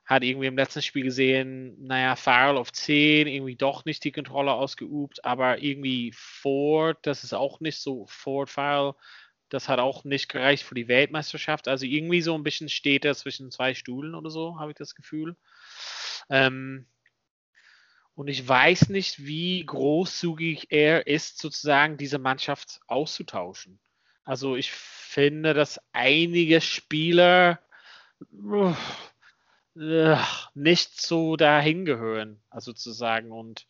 [0.06, 4.52] Hat irgendwie im letzten Spiel gesehen, naja, Farrell auf 10, irgendwie doch nicht die Kontrolle
[4.52, 8.94] ausgeübt, aber irgendwie Ford, das ist auch nicht so Ford Farrell
[9.50, 11.68] das hat auch nicht gereicht für die Weltmeisterschaft.
[11.68, 14.96] Also irgendwie so ein bisschen steht er zwischen zwei Stuhlen oder so, habe ich das
[14.96, 15.36] Gefühl.
[16.30, 16.88] Ähm,
[18.16, 23.80] und ich weiß nicht, wie großzügig er ist, sozusagen diese Mannschaft auszutauschen.
[24.24, 27.60] Also ich finde, dass einige Spieler
[30.54, 33.32] nicht so dahin gehören, also zu sagen.
[33.32, 33.68] Und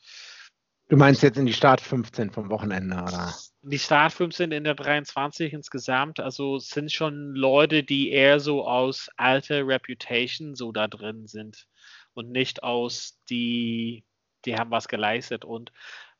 [0.89, 3.33] du meinst jetzt in die Start 15 vom Wochenende, oder?
[3.67, 9.09] Die Start 15 in der 23 insgesamt, also sind schon Leute, die eher so aus
[9.17, 11.67] alter Reputation so da drin sind
[12.13, 14.05] und nicht aus die,
[14.45, 15.45] die haben was geleistet.
[15.45, 15.71] Und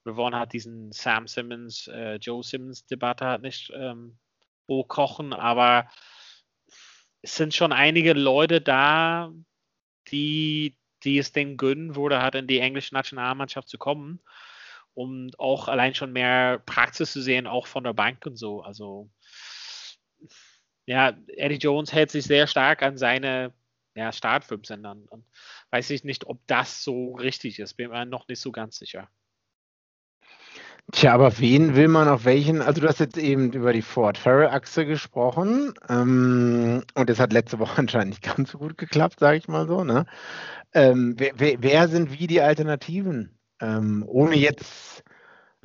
[0.03, 4.17] wollen halt diesen Sam Simmons, äh, Joe Simmons Debatte halt nicht ähm,
[4.67, 5.87] hochkochen, aber
[7.21, 9.31] es sind schon einige Leute da,
[10.07, 14.19] die, die es dem gönnen würde, halt in die englische Nationalmannschaft zu kommen,
[14.95, 18.61] um auch allein schon mehr Praxis zu sehen, auch von der Bank und so.
[18.61, 19.09] Also
[20.85, 23.53] ja, Eddie Jones hält sich sehr stark an seine
[23.95, 25.05] ja, Startfilmsendern.
[25.09, 25.25] Und
[25.71, 27.75] weiß ich nicht, ob das so richtig ist.
[27.75, 29.09] Bin mir noch nicht so ganz sicher.
[30.91, 32.61] Tja, aber wen will man auf welchen?
[32.61, 37.57] Also du hast jetzt eben über die Ford Ferrell-Achse gesprochen ähm, und das hat letzte
[37.57, 39.83] Woche anscheinend nicht ganz so gut geklappt, sage ich mal so.
[39.83, 40.05] Ne?
[40.73, 43.34] Ähm, wer, wer, wer, sind wie die Alternativen?
[43.61, 45.03] Ähm, ohne jetzt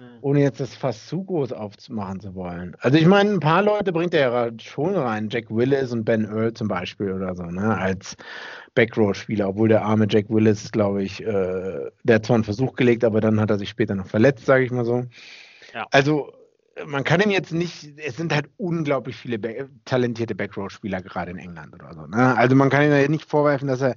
[0.01, 0.19] hm.
[0.23, 2.75] ohne jetzt das fast zu groß aufzumachen zu wollen.
[2.81, 6.25] Also ich meine, ein paar Leute bringt er ja schon rein, Jack Willis und Ben
[6.25, 8.17] Earl zum Beispiel oder so, ne, als
[8.75, 13.05] Backrow-Spieler, obwohl der arme Jack Willis, glaube ich, äh, der hat zwar einen Versuch gelegt,
[13.05, 15.05] aber dann hat er sich später noch verletzt, sage ich mal so.
[15.75, 15.87] Ja.
[15.91, 16.33] Also
[16.87, 21.75] man kann ihn jetzt nicht, es sind halt unglaublich viele talentierte Backrow-Spieler gerade in England
[21.75, 22.07] oder so.
[22.07, 22.37] Ne?
[22.39, 23.97] Also man kann ihn ja nicht vorwerfen, dass er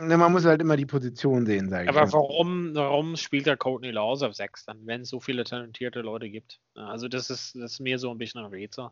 [0.00, 1.88] man muss halt immer die Position sehen, sage ich.
[1.90, 2.12] Aber mal.
[2.12, 6.30] warum, warum spielt der Courtney Laws auf 6 dann, wenn es so viele talentierte Leute
[6.30, 6.60] gibt?
[6.74, 8.90] Also das ist, das ist mir so ein bisschen ein Rätsel.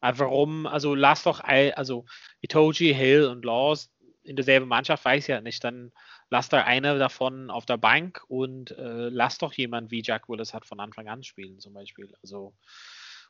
[0.00, 2.04] Aber warum, also lass doch, also
[2.42, 3.90] Itoji, Hill und Laws
[4.22, 5.92] in derselben Mannschaft, weiß ich ja nicht, dann
[6.30, 10.52] lass da einer davon auf der Bank und äh, lass doch jemand wie Jack Willis
[10.52, 12.12] hat von Anfang an spielen, zum Beispiel.
[12.22, 12.54] Also,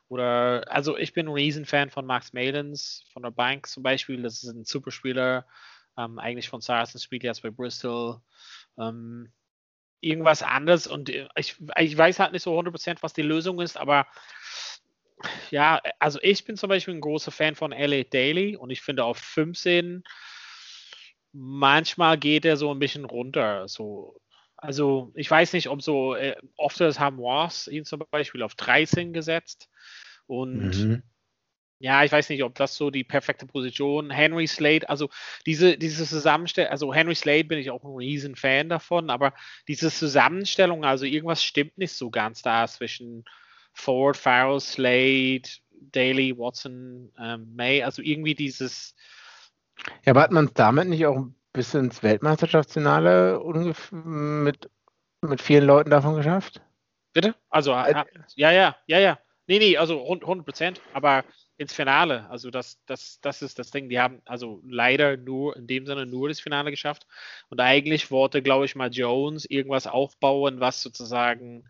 [0.07, 4.21] oder, also ich bin ein Riesenfan von Max Malins von der Bank zum Beispiel.
[4.21, 5.45] Das ist ein Superspieler.
[5.97, 8.21] Ähm, eigentlich von Saracens spielt jetzt bei Bristol.
[8.77, 9.31] Ähm,
[10.01, 13.77] irgendwas anderes und äh, ich, ich weiß halt nicht so 100% was die Lösung ist,
[13.77, 14.07] aber
[15.49, 19.05] ja, also ich bin zum Beispiel ein großer Fan von LA Daily und ich finde
[19.05, 20.03] auf 15
[21.31, 23.67] manchmal geht er so ein bisschen runter.
[23.67, 24.21] So,
[24.55, 29.11] also ich weiß nicht, ob so äh, oft haben Wars ihn zum Beispiel auf 13
[29.11, 29.69] gesetzt
[30.27, 31.03] und mhm
[31.85, 34.09] ja, ich weiß nicht, ob das so die perfekte Position.
[34.09, 35.07] Henry Slade, also
[35.45, 39.35] diese, diese Zusammenstellung, also Henry Slade bin ich auch ein riesen Fan davon, aber
[39.67, 43.23] diese Zusammenstellung, also irgendwas stimmt nicht so ganz da zwischen
[43.73, 45.43] Ford, Farrell, Slade,
[45.91, 48.95] Daly, Watson, ähm, May, also irgendwie dieses.
[50.05, 53.39] Ja, aber hat man es damit nicht auch ein bisschen ins Weltmeisterschaftsfinale
[53.91, 54.71] mit,
[55.21, 56.61] mit vielen Leuten davon geschafft?
[57.13, 57.35] Bitte?
[57.51, 58.05] Also, äh,
[58.35, 59.19] ja, ja, ja, ja.
[59.45, 61.23] Nee, nee, also 100 Prozent, aber
[61.57, 62.29] ins Finale.
[62.29, 63.89] Also das, das, das ist das Ding.
[63.89, 67.07] Die haben also leider nur in dem Sinne nur das Finale geschafft.
[67.49, 71.69] Und eigentlich wollte, glaube ich, mal Jones irgendwas aufbauen, was sozusagen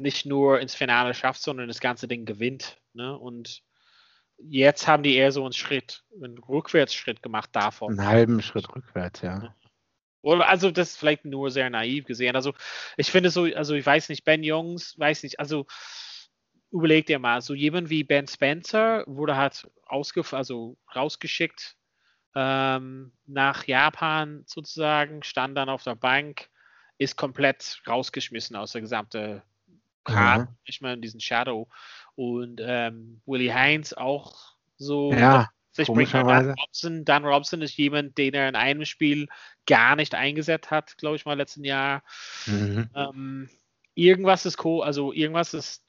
[0.00, 2.80] nicht nur ins Finale schafft, sondern das ganze Ding gewinnt.
[2.94, 3.16] Ne?
[3.16, 3.62] Und
[4.38, 7.98] jetzt haben die eher so einen Schritt, einen Rückwärtsschritt gemacht davon.
[7.98, 9.54] Einen halben Schritt rückwärts, ja.
[10.22, 12.34] Oder also das ist vielleicht nur sehr naiv gesehen.
[12.34, 12.54] Also
[12.96, 15.66] ich finde so, also ich weiß nicht, Ben Jungs, weiß nicht, also
[16.74, 21.76] überleg dir mal, so jemand wie Ben Spencer wurde halt ausgef also rausgeschickt
[22.34, 26.48] ähm, nach Japan sozusagen, stand dann auf der Bank,
[26.98, 29.42] ist komplett rausgeschmissen aus der gesamten
[30.02, 30.56] Grad, mhm.
[30.66, 31.68] nicht mehr in diesen Shadow.
[32.16, 35.12] Und ähm, Willie Heinz auch so.
[35.12, 35.48] Ja.
[35.70, 37.04] Sich Dan Robson.
[37.04, 39.26] Dan Robson ist jemand, den er in einem Spiel
[39.66, 42.04] gar nicht eingesetzt hat, glaube ich mal, letzten Jahr.
[42.46, 42.88] Mhm.
[42.94, 43.50] Ähm,
[43.96, 45.84] irgendwas ist co, also irgendwas ist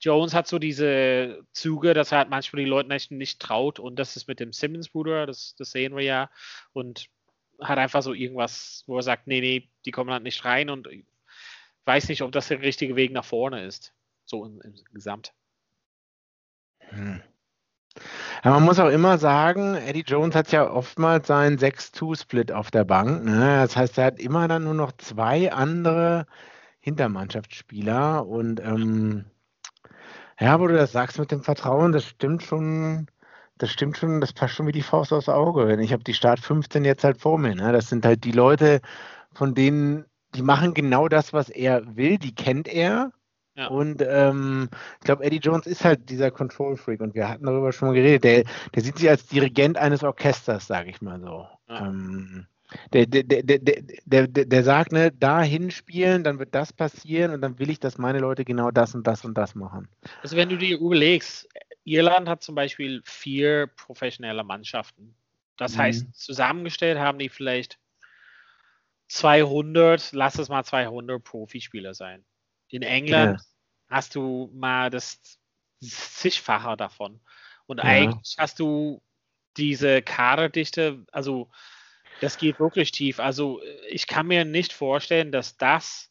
[0.00, 3.98] Jones hat so diese Züge, dass er halt manchmal die Leute nicht, nicht traut und
[3.98, 6.30] das ist mit dem Simmons-Bruder, das, das sehen wir ja
[6.72, 7.06] und
[7.60, 10.88] hat einfach so irgendwas, wo er sagt, nee, nee, die kommen halt nicht rein und
[11.84, 13.92] weiß nicht, ob das der richtige Weg nach vorne ist,
[14.24, 15.34] so im, im Gesamt.
[16.88, 17.22] Hm.
[18.44, 22.84] Ja, man muss auch immer sagen, Eddie Jones hat ja oftmals seinen 6-2-Split auf der
[22.84, 23.24] Bank.
[23.24, 23.60] Ne?
[23.60, 26.26] Das heißt, er hat immer dann nur noch zwei andere
[26.78, 29.26] Hintermannschaftsspieler und ähm,
[30.40, 33.06] ja, wo du das sagst mit dem Vertrauen, das stimmt schon,
[33.58, 35.80] das stimmt schon, das passt schon wie die Faust aufs Auge.
[35.82, 37.54] Ich habe die Start 15 jetzt halt vor mir.
[37.54, 37.72] Ne?
[37.72, 38.80] Das sind halt die Leute,
[39.32, 43.12] von denen, die machen genau das, was er will, die kennt er.
[43.54, 43.66] Ja.
[43.66, 44.70] Und ähm,
[45.00, 47.94] ich glaube, Eddie Jones ist halt dieser Control Freak und wir hatten darüber schon mal
[47.94, 48.24] geredet.
[48.24, 51.46] Der, der sieht sich als Dirigent eines Orchesters, sage ich mal so.
[51.68, 51.86] Ja.
[51.86, 52.46] Ähm,
[52.92, 53.82] der, der, der, der,
[54.26, 57.98] der, der sagt, ne, da hinspielen, dann wird das passieren und dann will ich, dass
[57.98, 59.88] meine Leute genau das und das und das machen.
[60.22, 61.48] Also wenn du dir überlegst,
[61.84, 65.14] Irland hat zum Beispiel vier professionelle Mannschaften.
[65.56, 65.78] Das mhm.
[65.78, 67.78] heißt, zusammengestellt haben die vielleicht
[69.08, 72.24] 200, lass es mal 200 Profispieler sein.
[72.68, 73.46] In England ja.
[73.88, 75.20] hast du mal das
[75.80, 77.20] zigfache davon.
[77.66, 77.84] Und ja.
[77.84, 79.02] eigentlich hast du
[79.56, 81.50] diese Kaderdichte, also
[82.20, 83.18] das geht wirklich tief.
[83.20, 86.10] Also ich kann mir nicht vorstellen, dass das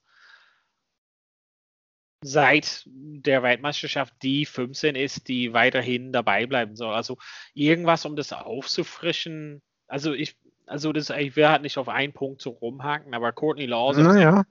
[2.22, 6.94] seit der Weltmeisterschaft die 15 ist, die weiterhin dabei bleiben soll.
[6.94, 7.18] Also
[7.54, 9.62] irgendwas, um das aufzufrischen.
[9.88, 13.68] Also ich, also das, ich will halt nicht auf einen Punkt so rumhaken, aber Courtney
[13.68, 14.44] Lawson ja.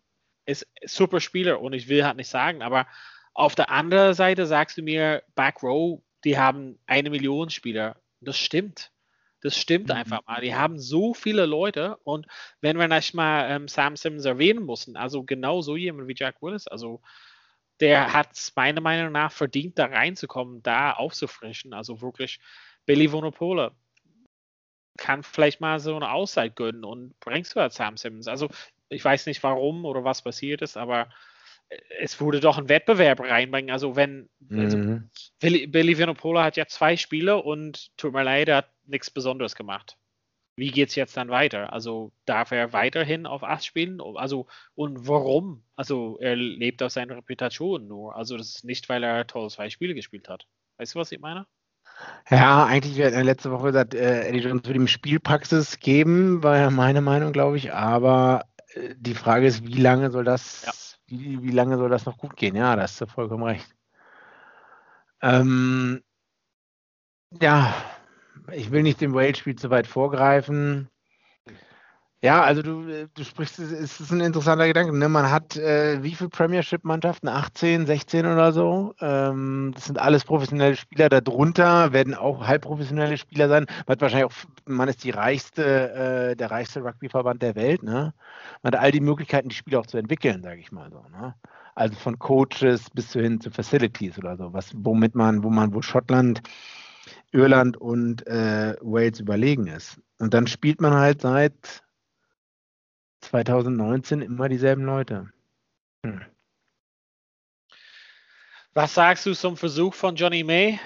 [0.47, 2.87] ist super Spieler und ich will halt nicht sagen, aber
[3.35, 8.01] auf der anderen Seite sagst du mir, Back Row, die haben eine Million Spieler.
[8.21, 8.91] Das stimmt.
[9.41, 9.95] Das stimmt mhm.
[9.95, 10.41] einfach mal.
[10.41, 12.27] Die haben so viele Leute und
[12.61, 16.43] wenn wir nicht mal ähm, Sam Simmons erwähnen mussten, also genau so jemand wie Jack
[16.43, 17.01] Willis, also
[17.81, 21.73] der hat es meiner Meinung nach verdient, da reinzukommen, da aufzufrischen.
[21.73, 22.41] Also wirklich,
[22.87, 23.73] Billy Vonopole
[24.97, 28.27] kann vielleicht mal so eine Auszeit gönnen und bringst du halt Sam Simmons.
[28.27, 28.49] Also
[28.89, 31.09] ich weiß nicht warum oder was passiert ist, aber
[32.01, 33.71] es wurde doch ein Wettbewerb reinbringen.
[33.71, 35.11] Also wenn also mhm.
[35.41, 39.55] Billy, Billy Vinopola hat ja zwei Spiele und tut mir leid, er hat nichts Besonderes
[39.55, 39.97] gemacht.
[40.57, 41.73] Wie geht es jetzt dann weiter?
[41.73, 44.01] Also darf er weiterhin auf 8 spielen?
[44.17, 45.63] Also und warum?
[45.77, 48.17] Also er lebt auf seiner Reputation nur.
[48.17, 50.47] Also das ist nicht, weil er toll zwei Spiele gespielt hat.
[50.79, 51.47] Weißt du, was ich meine?
[52.31, 56.71] Ja, eigentlich wäre letzte Woche gesagt, äh, Eddie Jones würde ihm Spielpraxis geben, war ja
[56.71, 57.73] meine Meinung, glaube ich.
[57.73, 60.73] Aber äh, die Frage ist, wie lange soll das ja
[61.09, 62.57] wie, wie lange soll das noch gut gehen?
[62.57, 63.75] Ja, da hast du vollkommen recht.
[65.23, 66.03] Ähm,
[67.41, 67.75] ja,
[68.53, 70.89] ich will nicht dem Wales-Spiel zu weit vorgreifen.
[72.21, 74.97] Ja, also du, du sprichst, es ist ein interessanter Gedanke.
[74.97, 75.09] Ne?
[75.09, 77.29] Man hat äh, wie viele Premiership-Mannschaften?
[77.29, 78.93] 18, 16 oder so.
[79.01, 81.09] Ähm, das sind alles professionelle Spieler.
[81.09, 83.67] Darunter werden auch halbprofessionelle Spieler sein.
[83.87, 84.35] Man hat wahrscheinlich auch,
[84.67, 85.93] man ist die reichste,
[86.33, 87.85] äh, der reichste Rugbyverband der Welt.
[87.85, 88.13] Ne?
[88.63, 91.05] Man hat all die Möglichkeiten, die Spieler auch zu entwickeln, sage ich mal so.
[91.17, 91.37] Ne?
[91.77, 95.83] Also von Coaches bis hin zu Facilities oder so, was, womit man, wo man, wo
[95.83, 96.43] Schottland,
[97.31, 100.01] Irland und äh, Wales überlegen ist.
[100.19, 101.85] Und dann spielt man halt seit
[103.29, 105.31] 2019 immer dieselben Leute.
[106.05, 106.23] Hm.
[108.73, 110.79] Was sagst du zum Versuch von Johnny May?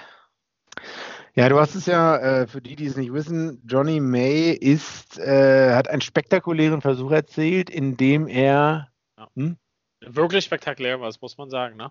[1.35, 5.19] Ja, du hast es ja, äh, für die, die es nicht wissen, Johnny May ist,
[5.19, 8.89] äh, hat einen spektakulären Versuch erzählt, in dem er.
[9.35, 9.57] Hm?
[10.01, 11.91] Wirklich spektakulär, was muss man sagen, ne?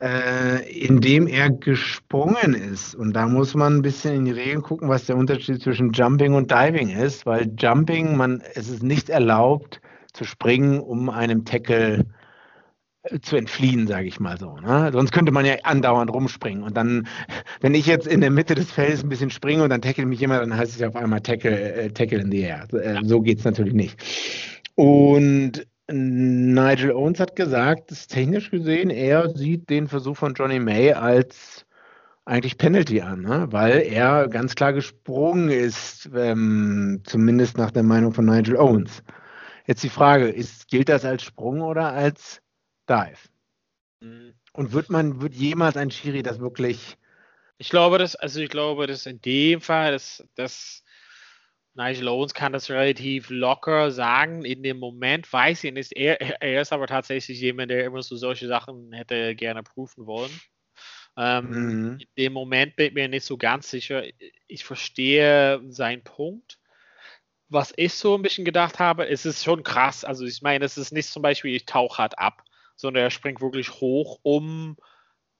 [0.00, 2.94] Äh, indem er gesprungen ist.
[2.94, 6.32] Und da muss man ein bisschen in die Regeln gucken, was der Unterschied zwischen Jumping
[6.32, 9.80] und Diving ist, weil Jumping, man, es ist nicht erlaubt
[10.12, 12.06] zu springen, um einem Tackle
[13.02, 14.56] äh, zu entfliehen, sage ich mal so.
[14.56, 14.90] Ne?
[14.92, 16.62] Sonst könnte man ja andauernd rumspringen.
[16.62, 17.06] Und dann,
[17.60, 20.20] wenn ich jetzt in der Mitte des Feldes ein bisschen springe und dann tackle mich
[20.20, 22.66] jemand, dann heißt es ja auf einmal Tackle, äh, tackle in the air.
[22.72, 23.96] Äh, so geht es natürlich nicht.
[24.74, 30.92] Und Nigel Owens hat gesagt, dass technisch gesehen, er sieht den Versuch von Johnny May
[30.92, 31.66] als
[32.24, 33.48] eigentlich Penalty an, ne?
[33.50, 39.02] weil er ganz klar gesprungen ist, ähm, zumindest nach der Meinung von Nigel Owens.
[39.70, 42.42] Jetzt die Frage, ist, gilt das als Sprung oder als
[42.88, 43.20] Dive?
[44.00, 44.34] Mhm.
[44.52, 46.98] Und wird man, wird jemals ein Schiri das wirklich?
[47.56, 50.82] Ich glaube, dass, also ich glaube, dass in dem Fall, dass, dass
[51.74, 54.44] Nigel Owens kann das relativ locker sagen.
[54.44, 55.92] In dem Moment weiß ich nicht.
[55.92, 60.32] Er, er ist aber tatsächlich jemand, der immer so solche Sachen hätte gerne prüfen wollen.
[61.16, 61.98] Ähm, mhm.
[62.00, 64.02] In dem Moment bin ich mir nicht so ganz sicher.
[64.48, 66.59] Ich verstehe seinen Punkt.
[67.50, 70.04] Was ich so ein bisschen gedacht habe, es ist schon krass.
[70.04, 72.44] Also ich meine, es ist nicht zum Beispiel, ich tauche hart ab,
[72.76, 74.76] sondern er springt wirklich hoch, um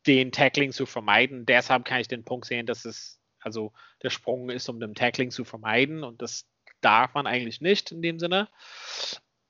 [0.07, 1.47] den Tackling zu vermeiden.
[1.47, 5.31] Deshalb kann ich den Punkt sehen, dass es also der Sprung ist, um den Tackling
[5.31, 6.47] zu vermeiden und das
[6.81, 8.49] darf man eigentlich nicht in dem Sinne.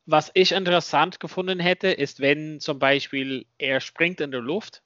[0.06, 4.82] Was ich interessant gefunden hätte, ist, wenn zum Beispiel er springt in der Luft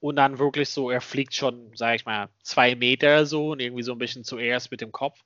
[0.00, 3.84] und dann wirklich so, er fliegt schon, sage ich mal, zwei Meter so und irgendwie
[3.84, 5.22] so ein bisschen zuerst mit dem Kopf.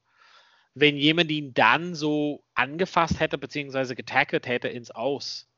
[0.78, 5.48] Wenn jemand ihn dann so angefasst hätte, beziehungsweise getackelt hätte ins Aus,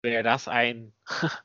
[0.00, 0.94] wäre das ein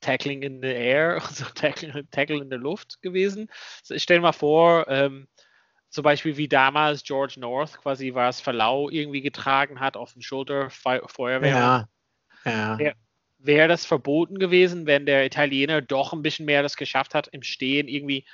[0.00, 3.50] Tackling in the Air, also Tackle, Tackle in der Luft gewesen.
[3.88, 5.26] Ich stell mal vor, ähm,
[5.88, 10.70] zum Beispiel wie damals George North quasi was Verlau irgendwie getragen hat auf dem Schulter
[10.70, 11.50] Feuerwehr.
[11.50, 11.88] Ja.
[12.44, 12.78] ja.
[12.78, 12.94] Wäre
[13.38, 17.42] wär das verboten gewesen, wenn der Italiener doch ein bisschen mehr das geschafft hat, im
[17.42, 18.24] Stehen irgendwie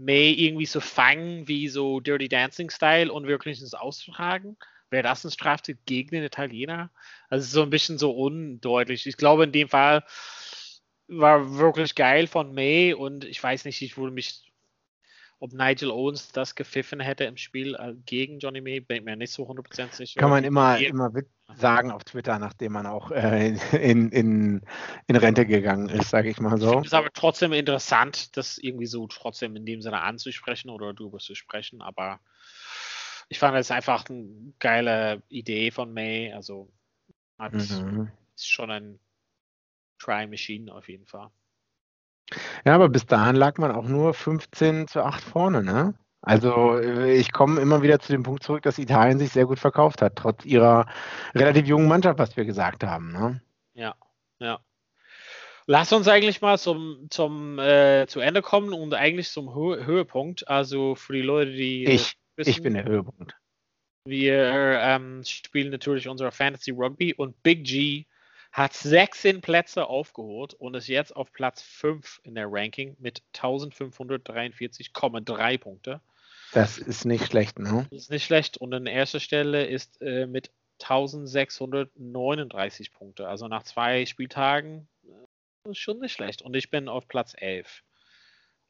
[0.00, 4.56] May irgendwie zu fangen, wie so Dirty Dancing Style und wirklich ins Auszutragen?
[4.90, 6.90] Wäre das ein Straftat gegen den Italiener?
[7.28, 9.06] Also so ein bisschen so undeutlich.
[9.06, 10.04] Ich glaube, in dem Fall
[11.06, 14.49] war wirklich geil von May und ich weiß nicht, ich würde mich
[15.40, 19.16] ob Nigel Owens das gepfiffen hätte im Spiel äh, gegen Johnny May, bin ich mir
[19.16, 20.20] nicht so 100% sicher.
[20.20, 21.10] Kann man immer, immer
[21.56, 24.60] sagen auf Twitter, nachdem man auch äh, in, in,
[25.06, 26.80] in Rente gegangen ist, sage ich mal so.
[26.80, 31.18] Es ist aber trotzdem interessant, das irgendwie so trotzdem in dem Sinne anzusprechen oder darüber
[31.18, 32.20] zu sprechen, aber
[33.30, 36.70] ich fand es einfach eine geile Idee von May, also
[37.38, 38.10] hat, mhm.
[38.34, 39.00] ist schon ein
[39.98, 41.30] Try Machine auf jeden Fall.
[42.64, 45.94] Ja, aber bis dahin lag man auch nur 15 zu 8 vorne, ne?
[46.22, 49.58] Also äh, ich komme immer wieder zu dem Punkt zurück, dass Italien sich sehr gut
[49.58, 50.86] verkauft hat, trotz ihrer
[51.34, 53.12] relativ jungen Mannschaft, was wir gesagt haben.
[53.12, 53.40] Ne?
[53.74, 53.94] Ja,
[54.38, 54.60] ja.
[55.66, 60.48] Lass uns eigentlich mal zum, zum äh, zu Ende kommen und eigentlich zum Hö Höhepunkt.
[60.48, 63.36] Also für die Leute, die äh, ich, wissen, ich bin der Höhepunkt.
[64.04, 68.06] Wir ähm, spielen natürlich unsere Fantasy Rugby und Big G
[68.52, 75.58] hat 16 Plätze aufgeholt und ist jetzt auf Platz 5 in der Ranking mit 1543,3
[75.58, 76.00] Punkte.
[76.52, 77.86] Das ist nicht schlecht, ne?
[77.90, 78.56] Das ist nicht schlecht.
[78.56, 83.28] Und an erster Stelle ist äh, mit 1639 Punkte.
[83.28, 85.28] Also nach zwei Spieltagen äh,
[85.70, 86.42] ist schon nicht schlecht.
[86.42, 87.84] Und ich bin auf Platz 11.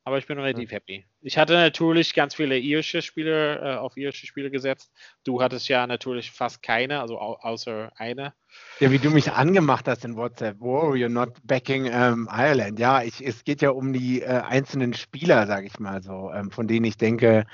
[0.04, 1.06] Aber ich bin relativ happy.
[1.22, 4.90] Ich hatte natürlich ganz viele irische Spieler äh, auf irische Spieler gesetzt.
[5.24, 8.32] Du hattest ja natürlich fast keine, also au außer eine.
[8.80, 10.56] Ja, wie du mich angemacht hast in WhatsApp.
[10.58, 12.78] Wow, you're not backing ähm, Ireland.
[12.78, 16.50] Ja, ich, es geht ja um die äh, einzelnen Spieler, sage ich mal so, ähm,
[16.50, 17.46] von denen ich denke,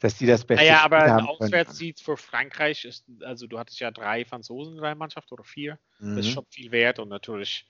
[0.00, 3.90] dass die das Beste naja, aber ein Auswärtssieg für Frankreich ist, also du hattest ja
[3.90, 5.78] drei Franzosen in deiner Mannschaft oder vier.
[5.98, 6.16] Mhm.
[6.16, 6.34] Das ist mhm.
[6.34, 7.66] schon viel wert und natürlich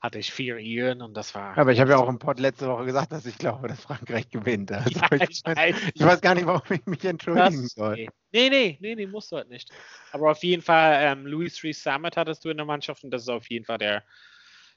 [0.00, 1.56] hatte ich vier Iren und das war.
[1.56, 4.28] Aber ich habe ja auch im Pod letzte Woche gesagt, dass ich glaube, dass Frankreich
[4.28, 4.70] gewinnt.
[4.78, 4.97] Also
[5.28, 7.94] ich, weiß, ich, weiß, gar nicht, warum ich mich entschuldigen das, soll.
[7.94, 8.08] Nee.
[8.32, 9.70] nee, nee, nee, nee, musst du halt nicht.
[10.12, 13.22] Aber auf jeden Fall, ähm, Louis Rees Summit hattest du in der Mannschaft und das
[13.22, 14.04] ist auf jeden Fall der,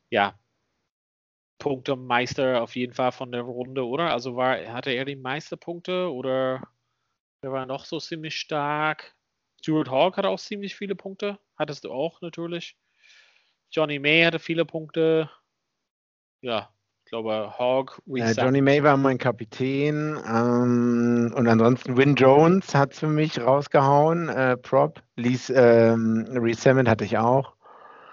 [0.10, 0.38] ja,
[1.62, 4.12] Punktemeister auf jeden Fall von der Runde, oder?
[4.12, 6.68] Also war, hatte er die meisten Punkte oder
[7.42, 9.16] wer war noch so ziemlich stark?
[9.62, 11.40] Stuart Hawk hatte auch ziemlich viele Punkte.
[11.56, 12.76] Hattest du auch natürlich.
[13.70, 15.30] Johnny May hatte viele Punkte.
[16.42, 16.74] Ja,
[17.12, 18.02] glaube, Hawk.
[18.06, 20.18] Ja, Johnny May war mein Kapitän.
[20.26, 24.30] Ähm, und ansonsten Win Jones hat es für mich rausgehauen.
[24.30, 25.04] Äh, Prop.
[25.18, 27.54] Lies, ähm, Reese hatte ich auch.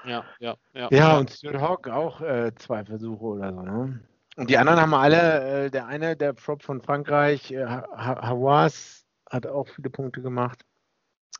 [0.04, 0.88] Ja, ja, ja.
[0.90, 3.62] Ja, und Stuart Hawk auch äh, zwei Versuche oder so.
[3.62, 4.00] Ne?
[4.36, 9.46] Und die anderen haben alle, äh, der eine, der Prop von Frankreich, äh, Hawass, hat
[9.46, 10.64] auch viele Punkte gemacht.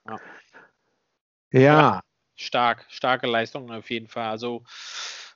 [0.07, 0.17] Ja.
[1.51, 1.61] ja.
[1.61, 2.01] ja.
[2.37, 4.29] Stark, starke Leistung auf jeden Fall.
[4.29, 4.63] Also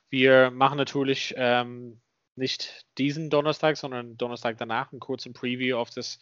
[0.09, 1.99] wir machen natürlich ähm,
[2.35, 6.19] nicht diesen Donnerstag, sondern Donnerstag danach einen kurzen Preview auf das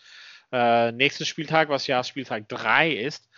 [0.52, 3.30] äh, nächste Spieltag, was ja Spieltag 3 ist.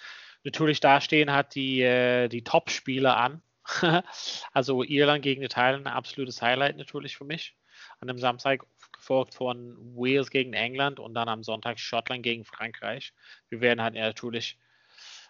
[0.43, 3.41] Natürlich da stehen hat die, äh, die Top-Spiele an.
[4.51, 7.55] also Irland gegen Italien, absolutes Highlight natürlich für mich.
[7.99, 13.13] An dem Samstag gefolgt von Wales gegen England und dann am Sonntag Schottland gegen Frankreich.
[13.49, 14.57] Wir werden halt natürlich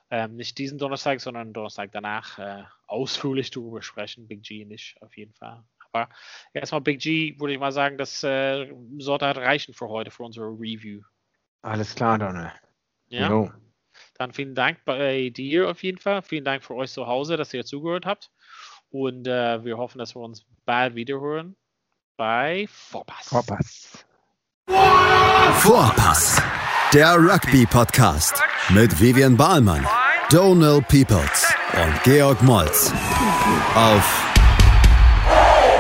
[0.10, 4.28] ähm, nicht diesen Donnerstag, sondern Donnerstag danach äh, ausführlich darüber sprechen.
[4.28, 5.64] Big G nicht auf jeden Fall.
[5.94, 6.10] Aber
[6.54, 10.24] erstmal Big G, würde ich mal sagen, das äh, sollte halt reichen für heute, für
[10.24, 11.02] unsere Review.
[11.62, 12.52] Alles klar, Donald.
[13.08, 13.30] Ja.
[13.30, 13.52] Jo.
[14.18, 16.22] Dann vielen Dank bei dir auf jeden Fall.
[16.22, 18.32] Vielen Dank für euch zu Hause, dass ihr zugehört habt.
[18.89, 21.56] Und äh, wir hoffen, dass wir uns bald wiederhören
[22.18, 23.28] bei Vorpass.
[23.28, 24.06] Vorpass.
[25.62, 26.41] Vorpass.
[26.94, 29.86] Der Rugby-Podcast mit Vivian Bahlmann,
[30.30, 32.94] Donald Peoples und Georg Moltz
[33.76, 34.23] auf